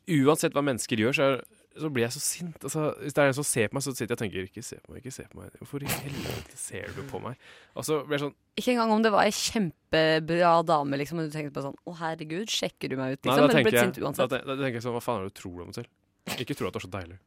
Uansett 0.09 0.55
hva 0.57 0.63
mennesker 0.65 0.97
gjør, 0.97 1.13
så, 1.13 1.25
er, 1.29 1.43
så 1.77 1.91
blir 1.93 2.07
jeg 2.07 2.15
så 2.15 2.21
sint. 2.25 2.63
Altså, 2.65 2.87
hvis 3.03 3.13
det 3.13 3.21
er 3.21 3.29
en 3.29 3.35
som 3.37 3.45
ser 3.45 3.67
på 3.69 3.77
meg, 3.77 3.85
så 3.85 3.93
sitter 3.93 4.07
jeg 4.07 4.17
og 4.17 4.23
tenker 4.23 4.47
Ikke 4.47 4.63
se 4.65 4.79
på 4.81 4.95
meg, 4.95 5.03
ikke 5.03 5.13
se 5.13 5.27
på 5.29 5.37
meg. 5.37 5.59
Hvorfor 5.61 5.85
i 5.85 5.91
helvete 5.93 6.57
ser 6.57 6.95
du 6.97 7.03
på 7.11 7.21
meg? 7.21 7.37
Og 7.77 7.85
så 7.85 7.99
blir 8.07 8.17
jeg 8.17 8.25
sånn 8.25 8.33
Ikke 8.57 8.73
engang 8.73 8.95
om 8.97 9.05
det 9.05 9.13
var 9.13 9.29
ei 9.29 9.35
kjempebra 9.37 10.55
dame, 10.73 11.03
liksom, 11.03 11.21
og 11.21 11.29
du 11.29 11.37
tenkte 11.37 11.53
på 11.59 11.67
sånn 11.69 11.77
Å, 11.77 11.99
herregud, 12.01 12.49
sjekker 12.49 12.89
du 12.89 12.97
meg 12.97 13.19
ut, 13.19 13.21
Nei, 13.21 13.37
liksom? 13.37 13.37
da 13.37 13.45
Men 13.45 13.53
du 13.53 13.69
ble 13.69 13.77
jeg, 13.77 13.93
sint 13.93 14.01
da, 14.01 14.31
da, 14.33 14.41
da 14.49 14.57
tenker 14.63 14.81
jeg 14.81 14.87
sånn 14.89 14.97
Hva 14.97 15.05
faen 15.05 15.21
er 15.21 15.29
det 15.29 15.35
du 15.37 15.41
tror 15.43 15.61
om 15.67 15.69
deg 15.69 15.83
selv? 15.83 16.41
Ikke 16.41 16.57
tro 16.57 16.73
at 16.73 16.79
du 16.79 16.81
er 16.81 16.89
så 16.89 16.95
deilig. 16.97 17.21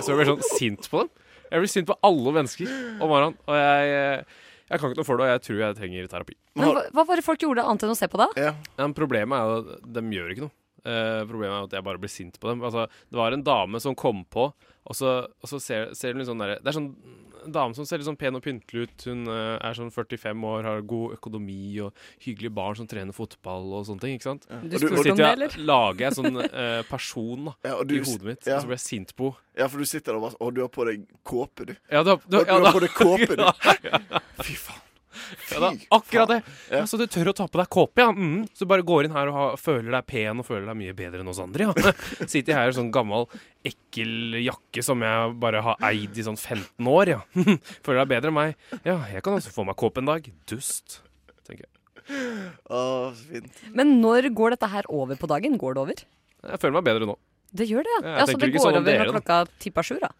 Så 0.00 0.12
jeg 0.12 0.18
blir 0.20 0.28
sånn 0.32 0.44
sint 0.56 0.90
på 0.92 1.04
dem. 1.04 1.12
Jeg 1.46 1.62
blir 1.62 1.70
sint 1.70 1.88
på 1.88 1.96
alle 2.06 2.34
mennesker 2.36 2.70
om 3.00 3.06
morgenen. 3.10 3.38
Og 3.46 3.58
jeg, 3.60 4.26
jeg 4.66 4.80
kan 4.82 4.90
ikke 4.90 5.00
noe 5.00 5.08
for 5.08 5.20
det, 5.20 5.26
og 5.28 5.32
jeg 5.34 5.44
tror 5.46 5.62
jeg 5.62 5.78
trenger 5.80 6.10
terapi. 6.12 6.36
Men 6.58 6.72
hva, 6.74 6.84
hva 6.96 7.04
var 7.08 7.20
det 7.20 7.26
folk 7.26 7.44
gjorde 7.44 7.64
annet 7.68 7.86
enn 7.86 7.94
å 7.94 7.98
se 7.98 8.08
på 8.10 8.20
deg? 8.20 8.40
Ja. 8.40 8.54
Men 8.80 8.96
problemet 8.96 9.36
er 9.38 9.50
jo 9.52 9.76
at 9.76 9.90
de 9.98 10.04
gjør 10.16 10.32
ikke 10.34 10.46
noe. 10.48 10.55
Eh, 10.86 11.22
problemet 11.26 11.56
er 11.56 11.68
at 11.68 11.76
jeg 11.78 11.86
bare 11.86 12.00
blir 12.02 12.12
sint 12.12 12.38
på 12.40 12.50
dem. 12.52 12.64
Altså, 12.66 12.86
det 13.10 13.18
var 13.18 13.34
en 13.34 13.42
dame 13.46 13.80
som 13.82 13.96
kom 13.98 14.24
på, 14.30 14.50
og 14.86 14.94
så, 14.94 15.16
og 15.42 15.50
så 15.50 15.58
ser, 15.62 15.88
ser 15.98 16.14
hun 16.14 16.22
litt 16.22 16.28
sånn 16.30 16.38
derre 16.38 16.60
Det 16.62 16.70
er 16.70 16.76
sånn 16.76 16.92
en 17.46 17.54
dame 17.54 17.76
som 17.76 17.86
ser 17.86 18.00
litt 18.00 18.08
sånn 18.08 18.18
pen 18.18 18.34
og 18.34 18.42
pyntelig 18.42 18.86
ut. 18.86 19.04
Hun 19.06 19.28
uh, 19.30 19.56
er 19.62 19.76
sånn 19.78 19.92
45 19.94 20.46
år, 20.50 20.66
har 20.66 20.80
god 20.88 21.16
økonomi 21.16 21.76
og 21.84 22.06
hyggelige 22.24 22.54
barn 22.54 22.78
som 22.78 22.88
trener 22.90 23.14
fotball 23.14 23.68
og 23.78 23.84
sånne 23.86 24.02
ting. 24.02 24.16
ikke 24.18 24.28
sant? 24.30 24.48
Ja. 24.50 24.58
Så 24.62 24.70
Du 24.72 24.78
spurte 24.80 24.96
om 24.96 25.04
sitter 25.04 25.20
det, 25.20 25.28
jeg 25.28 25.36
eller? 25.38 25.58
lager 25.70 26.02
jeg 26.02 26.10
en 26.12 26.18
sånn 26.18 26.40
uh, 26.42 26.80
person 26.94 27.50
da, 27.50 27.54
Ja, 27.68 27.76
du 27.86 27.94
i 27.94 28.02
hodet 28.02 28.30
mitt, 28.32 28.42
ja. 28.46 28.56
og 28.58 28.64
så 28.64 28.72
blir 28.72 28.78
jeg 28.80 28.86
sint 28.86 29.14
på 29.18 29.30
henne. 29.30 29.44
Ja, 29.56 29.70
for 29.72 29.80
du 29.80 29.88
sitter 29.88 30.12
der 30.12 30.18
og 30.18 30.26
bare 30.26 30.36
Og 30.44 30.50
du 30.52 30.58
har 30.60 30.72
på 30.74 30.84
deg 30.84 31.06
kåpe, 31.24 31.64
du. 31.70 31.76
Ja, 31.88 32.02
du 32.04 32.12
har, 32.12 32.18
du 32.26 32.36
ja, 32.42 32.58
har 32.60 32.76
på 32.76 32.82
deg 32.82 32.98
kåpe, 32.98 33.38
du. 33.38 33.46
Fy 34.46 34.58
faen. 34.66 34.85
Ja, 35.52 35.60
da, 35.62 35.70
akkurat 35.96 36.30
det. 36.30 36.38
Ja, 36.70 36.82
så 36.88 36.98
du 37.00 37.06
tør 37.10 37.30
å 37.32 37.34
ta 37.36 37.46
på 37.50 37.60
deg 37.60 37.70
kåpe, 37.72 38.04
ja. 38.04 38.10
Mm. 38.14 38.46
Så 38.52 38.64
du 38.64 38.70
bare 38.70 38.84
går 38.86 39.08
inn 39.08 39.16
her 39.16 39.30
og 39.30 39.36
ha, 39.38 39.46
føler 39.60 39.90
deg 39.96 40.08
pen 40.10 40.42
og 40.42 40.48
føler 40.48 40.66
deg 40.70 40.78
mye 40.80 40.96
bedre 40.98 41.22
enn 41.22 41.32
oss 41.32 41.42
andre, 41.42 41.68
ja. 41.68 41.94
Sitter 42.32 42.52
jeg 42.52 42.58
her 42.58 42.72
i 42.72 42.76
sånn 42.76 42.92
gammel, 42.94 43.28
ekkel 43.66 44.38
jakke 44.44 44.84
som 44.86 45.04
jeg 45.04 45.36
bare 45.42 45.62
har 45.66 45.86
eid 45.90 46.16
i 46.18 46.26
sånn 46.26 46.38
15 46.38 46.90
år, 46.92 47.14
ja. 47.16 47.20
Føler 47.86 48.02
deg 48.02 48.12
bedre 48.16 48.32
enn 48.32 48.38
meg. 48.38 48.56
Ja, 48.82 49.00
jeg 49.12 49.24
kan 49.26 49.38
også 49.38 49.54
få 49.54 49.66
meg 49.68 49.78
kåpe 49.80 50.02
en 50.02 50.10
dag. 50.12 50.28
Dust, 50.50 51.00
tenker 51.48 51.66
jeg. 51.66 51.72
Å, 52.70 52.80
fint. 53.18 53.62
Men 53.74 53.96
når 54.02 54.30
går 54.36 54.54
dette 54.54 54.70
her 54.70 54.86
over 54.92 55.18
på 55.18 55.28
dagen? 55.30 55.56
Går 55.58 55.74
det 55.74 55.82
over? 55.82 56.04
Jeg 56.46 56.62
føler 56.62 56.78
meg 56.78 56.86
bedre 56.86 57.08
nå. 57.10 57.16
Det 57.56 57.66
gjør 57.70 57.86
det, 57.86 57.94
ja. 57.94 58.00
Ja, 58.02 58.16
jeg 58.20 58.26
så 58.28 58.34
tenker 58.34 58.46
det 58.46 58.58
går 58.58 58.66
sånn 58.66 58.78
over 58.80 58.90
dere, 58.90 59.06
når 59.06 59.16
klokka 59.16 59.38
tipper 59.62 59.86
sju, 59.86 59.96
da? 60.02 60.10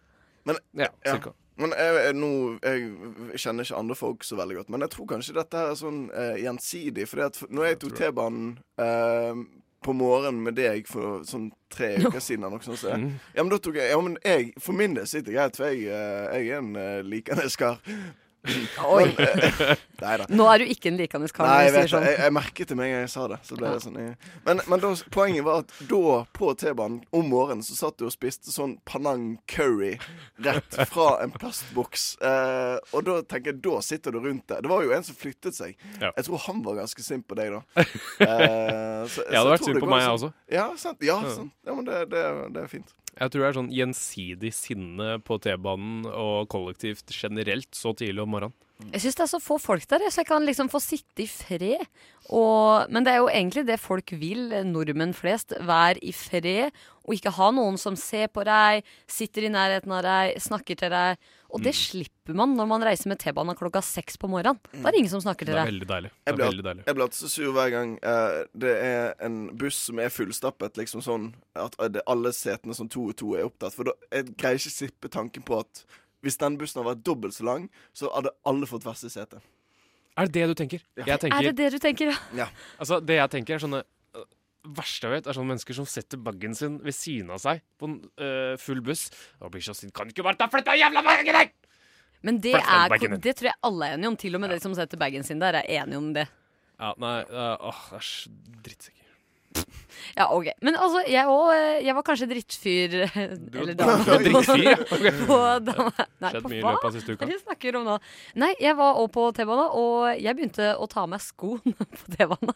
Men, 0.47 0.59
ja, 0.79 0.89
cirka. 1.05 1.33
Men 1.57 1.71
jeg, 1.73 1.93
jeg, 2.05 2.15
nå, 2.21 2.31
jeg 2.61 3.39
kjenner 3.41 3.65
ikke 3.65 3.77
andre 3.79 3.95
folk 3.97 4.23
så 4.27 4.35
veldig 4.37 4.59
godt, 4.59 4.69
men 4.73 4.83
jeg 4.85 4.91
tror 4.93 5.07
kanskje 5.09 5.33
dette 5.39 5.57
her 5.57 5.71
er 5.71 5.79
sånn 5.79 6.03
eh, 6.13 6.35
gjensidig. 6.43 7.07
For 7.09 7.23
at 7.25 7.39
når 7.49 7.65
jeg 7.71 7.79
tok 7.81 7.95
T-banen 7.97 8.51
eh, 8.83 9.39
på 9.87 9.93
morgenen 9.97 10.43
med 10.43 10.55
deg 10.57 10.87
for 10.89 11.23
sånn 11.25 11.47
tre 11.73 11.93
uker 12.01 12.19
siden, 12.21 12.45
eller 12.45 12.57
noe 12.59 12.65
sånt, 12.67 12.81
så, 12.81 12.93
Mm. 12.97 13.11
ja, 13.35 13.43
men 13.43 13.49
da 13.53 13.57
tok 13.61 13.75
jeg 13.79 13.89
Ja, 13.91 13.99
men 14.01 14.17
jeg, 14.25 14.53
for 14.61 14.73
min 14.77 14.93
del 14.97 15.05
sitter 15.09 15.33
greit, 15.33 15.57
for 15.57 15.69
jeg, 15.69 15.85
eh, 15.89 16.37
jeg 16.37 16.49
er 16.53 16.57
en 16.61 16.71
uh, 16.75 17.01
likende 17.05 17.49
kar. 17.61 17.81
Oi. 18.87 19.05
Nei. 20.01 20.13
Nå 20.29 20.45
er 20.51 20.61
du 20.61 20.69
ikke 20.69 20.91
en 20.91 20.97
likende 20.99 21.27
kar 21.33 21.47
Nei, 21.49 21.63
jeg, 21.65 21.73
vet, 21.73 21.89
sånn. 21.89 22.03
jeg, 22.05 22.17
jeg 22.21 22.33
merket 22.35 22.69
det 22.69 22.75
med 22.77 22.85
en 22.85 22.91
gang 22.93 23.01
jeg 23.07 23.11
sa 23.15 23.23
det. 23.31 23.37
Så 23.47 23.55
ble 23.57 23.71
det 23.73 23.79
sånn 23.81 23.95
jeg, 23.97 24.11
Men, 24.45 24.61
men 24.69 24.83
da, 24.83 24.91
poenget 25.13 25.45
var 25.47 25.63
at 25.63 25.73
da, 25.89 26.01
på 26.37 26.51
T-banen 26.61 26.99
om 27.17 27.31
morgenen, 27.31 27.63
så 27.65 27.73
satt 27.79 27.97
du 27.97 28.05
og 28.07 28.13
spiste 28.13 28.53
sånn 28.53 28.75
Panang 28.87 29.25
curry 29.49 29.95
rett 30.45 30.77
fra 30.91 31.07
en 31.25 31.33
plastboks. 31.33 32.05
Eh, 32.21 32.75
og 32.93 33.07
da 33.09 33.17
tenker 33.25 33.55
jeg, 33.55 33.61
da 33.65 33.81
sitter 33.85 34.13
du 34.13 34.21
rundt 34.27 34.45
det. 34.53 34.61
Det 34.67 34.71
var 34.71 34.85
jo 34.85 34.93
en 34.95 35.07
som 35.07 35.17
flyttet 35.17 35.57
seg. 35.57 35.73
Ja. 35.97 36.11
Jeg 36.13 36.27
tror 36.29 36.45
han 36.45 36.61
var 36.67 36.77
ganske 36.83 37.03
sint 37.07 37.25
på 37.27 37.37
deg 37.41 37.57
da. 37.57 37.63
Eh, 38.27 39.03
så- 39.11 39.23
Jeg 39.29 39.37
hadde 39.39 39.51
vært 39.51 39.65
sint 39.65 39.79
på 39.81 39.89
meg, 39.89 40.01
jeg 40.05 40.13
også. 40.13 40.29
Ja, 40.51 40.67
sant. 40.77 41.01
Ja, 41.05 41.17
Ja. 41.23 41.33
sant. 41.35 41.51
ja 41.65 41.73
men 41.77 41.85
det, 41.85 41.99
det, 42.13 42.23
det 42.53 42.63
er 42.63 42.71
fint. 42.71 42.93
Jeg 43.17 43.33
tror 43.33 43.41
det 43.41 43.47
er 43.49 43.57
sånn 43.57 43.73
gjensidig 43.73 44.51
sinne 44.53 45.17
på 45.25 45.39
T-banen 45.41 46.05
og 46.11 46.49
kollektivt 46.53 47.09
generelt 47.15 47.73
så 47.73 47.95
tidlig 47.97 48.21
om 48.23 48.35
morgenen. 48.35 48.57
Jeg 48.77 49.01
syns 49.01 49.15
det 49.17 49.23
er 49.25 49.29
så 49.31 49.39
få 49.41 49.55
folk 49.57 49.87
der, 49.89 50.03
så 50.13 50.21
jeg 50.21 50.29
kan 50.29 50.43
liksom 50.45 50.67
få 50.69 50.79
sitte 50.83 51.23
i 51.23 51.29
fred. 51.29 51.81
Og, 52.29 52.85
men 52.93 53.05
det 53.05 53.15
er 53.15 53.23
jo 53.23 53.31
egentlig 53.31 53.63
det 53.65 53.79
folk 53.81 54.13
vil, 54.21 54.51
nordmenn 54.69 55.15
flest. 55.17 55.55
Være 55.65 55.97
i 56.05 56.13
fred 56.13 56.69
og 57.07 57.15
ikke 57.15 57.31
ha 57.37 57.47
noen 57.55 57.79
som 57.79 57.95
ser 57.97 58.27
på 58.35 58.43
deg, 58.45 58.85
sitter 59.09 59.47
i 59.47 59.51
nærheten 59.51 59.93
av 59.95 60.03
deg, 60.05 60.37
snakker 60.43 60.77
til 60.77 60.91
deg. 60.93 61.27
Og 61.55 61.63
det 61.63 61.71
slipper 61.79 62.35
man 62.35 62.57
når 62.57 62.67
man 62.67 62.83
reiser 62.83 63.07
med 63.07 63.21
T-banen 63.23 63.55
klokka 63.57 63.79
seks 63.85 64.19
på 64.19 64.27
morgenen. 64.29 64.59
Da 64.73 64.89
er 64.89 64.93
det 64.93 65.01
ingen 65.01 65.13
som 65.13 65.23
snakker 65.23 65.47
til 65.47 65.55
deg. 65.55 65.63
Det 65.63 65.63
er 65.63 65.71
veldig 65.71 65.87
deilig. 65.93 66.11
Jeg 66.27 66.37
blir, 66.37 66.81
jeg 66.83 66.97
blir 66.97 67.05
alltid 67.07 67.21
så 67.21 67.31
sur 67.31 67.53
hver 67.55 67.71
gang 67.73 67.93
uh, 68.03 68.41
det 68.51 68.73
er 68.83 69.15
en 69.23 69.37
buss 69.57 69.79
som 69.87 70.03
er 70.03 70.11
fullstappet, 70.11 70.77
liksom 70.77 71.05
sånn 71.05 71.31
at 71.57 71.79
alle 71.79 72.35
setene 72.35 72.75
som 72.77 72.91
to 72.91 73.07
og 73.13 73.15
to 73.17 73.31
er 73.39 73.47
opptatt. 73.47 73.73
For 73.77 73.87
da 73.87 73.95
jeg 74.11 74.35
greier 74.35 74.59
ikke 74.59 74.75
slippe 74.75 75.13
tanken 75.13 75.47
på 75.47 75.63
at 75.63 75.87
hvis 76.25 76.39
den 76.41 76.57
bussen 76.57 76.81
hadde 76.81 76.95
vært 76.95 77.05
dobbelt 77.05 77.35
så 77.35 77.45
lang, 77.47 77.67
så 77.93 78.09
hadde 78.13 78.33
alle 78.47 78.69
fått 78.69 78.87
verste 78.87 79.11
sete. 79.13 79.41
Er 80.17 80.25
det 80.25 80.33
det 80.33 80.47
du 80.49 80.55
tenker? 80.57 80.81
Ja. 80.97 81.05
Jeg 81.13 81.21
tenker 81.21 81.37
Er 81.37 81.51
det 81.51 81.57
det 81.59 81.69
du 81.75 81.77
tenker, 81.83 82.09
ja? 82.11 82.17
Ja. 82.45 82.47
Altså, 82.81 82.99
det 83.05 83.19
jeg 83.19 83.33
tenker 83.35 83.57
er 83.57 83.61
sånne 83.61 83.83
øh, 84.17 84.25
verste 84.79 85.05
jeg 85.05 85.13
vet, 85.13 85.29
er 85.29 85.37
sånne 85.37 85.51
mennesker 85.53 85.77
som 85.77 85.85
setter 85.89 86.21
bagen 86.25 86.57
sin 86.57 86.79
ved 86.83 86.97
siden 86.97 87.29
av 87.35 87.43
seg 87.43 87.61
på 87.77 87.91
en 87.91 87.99
øh, 88.01 88.57
full 88.61 88.81
buss. 88.81 89.11
Og 89.41 89.53
blir 89.53 89.65
så 89.65 89.77
sint. 89.77 89.93
Kan 89.93 90.09
du 90.09 90.15
ikke 90.15 90.25
bare 90.25 90.39
ta 90.39 90.49
flytta 90.51 90.77
jævla 90.79 91.05
bagen 91.05 91.37
deg?! 91.37 91.53
Men 92.25 92.39
det, 92.41 92.55
er, 92.57 92.89
det 93.21 93.35
tror 93.37 93.51
jeg 93.51 93.59
alle 93.67 93.87
er 93.91 93.93
enige 93.93 94.09
om. 94.09 94.15
Til 94.17 94.35
og 94.35 94.41
med 94.41 94.49
de 94.55 94.57
som 94.63 94.73
setter 94.75 94.97
bagen 94.99 95.23
sin 95.23 95.39
der, 95.39 95.59
er 95.61 95.83
enige 95.83 96.01
om 96.01 96.09
det. 96.15 96.25
Ja, 96.81 96.95
nei, 97.01 97.19
øh, 97.29 97.69
åh, 97.69 97.83
æsj. 97.99 98.31
Drittsekker. 98.65 99.06
Ja, 100.17 100.27
ok. 100.33 100.49
Men 100.65 100.77
altså, 100.79 101.03
jeg 101.09 101.29
òg 101.31 101.83
Jeg 101.85 101.95
var 101.97 102.05
kanskje 102.07 102.27
drittfyr 102.31 102.95
Eller 103.07 103.73
Du 103.77 103.83
var 103.83 104.03
drittfyr, 104.25 104.63
ja. 104.65 104.77
Ok. 104.81 105.07
På 105.27 105.39
dama. 105.63 105.91
Nei, 106.23 106.31
Skjedd 106.33 106.47
mye 106.49 106.59
i 106.59 106.63
løpet 106.65 106.87
av 106.89 106.95
siste 106.95 107.15
uka. 107.15 107.27
Hva 107.27 107.35
er 107.35 107.41
snakker 107.43 107.79
om 107.79 107.87
nå? 107.87 107.97
Nei, 108.43 108.51
jeg 108.61 108.77
var 108.79 109.01
òg 109.01 109.11
på 109.15 109.27
T-banen, 109.37 109.69
og 109.77 110.21
jeg 110.21 110.37
begynte 110.37 110.69
å 110.77 110.87
ta 110.91 111.03
av 111.05 111.11
meg 111.11 111.23
skoene 111.23 111.87
på 111.99 112.15
T-banen. 112.15 112.55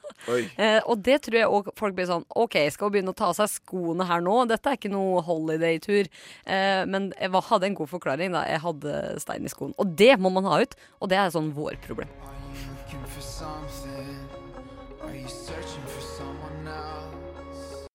Eh, 0.57 0.79
og 0.85 1.03
det 1.05 1.19
tror 1.27 1.39
jeg 1.41 1.51
òg 1.59 1.71
folk 1.79 1.97
blir 1.97 2.09
sånn 2.09 2.25
OK, 2.41 2.57
skal 2.73 2.89
hun 2.89 2.95
begynne 2.97 3.13
å 3.13 3.17
ta 3.17 3.29
av 3.31 3.37
seg 3.37 3.51
skoene 3.53 4.07
her 4.09 4.23
nå? 4.25 4.37
Dette 4.51 4.73
er 4.73 4.79
ikke 4.79 4.91
noe 4.93 5.21
holiday-tur. 5.27 6.09
Eh, 6.45 6.83
men 6.89 7.11
jeg 7.17 7.33
var, 7.35 7.47
hadde 7.51 7.69
en 7.69 7.77
god 7.77 7.91
forklaring, 7.93 8.35
da. 8.35 8.45
Jeg 8.49 8.63
hadde 8.65 8.97
stein 9.23 9.47
i 9.47 9.51
skoen. 9.53 9.75
Og 9.81 9.95
det 9.99 10.13
må 10.21 10.33
man 10.33 10.47
ha 10.49 10.61
ut, 10.63 10.77
og 10.99 11.11
det 11.11 11.19
er 11.21 11.33
sånn 11.33 11.53
vår 11.55 11.77
problem. 11.85 12.09
Looking 12.91 13.05
for 13.07 13.21
something 13.23 13.90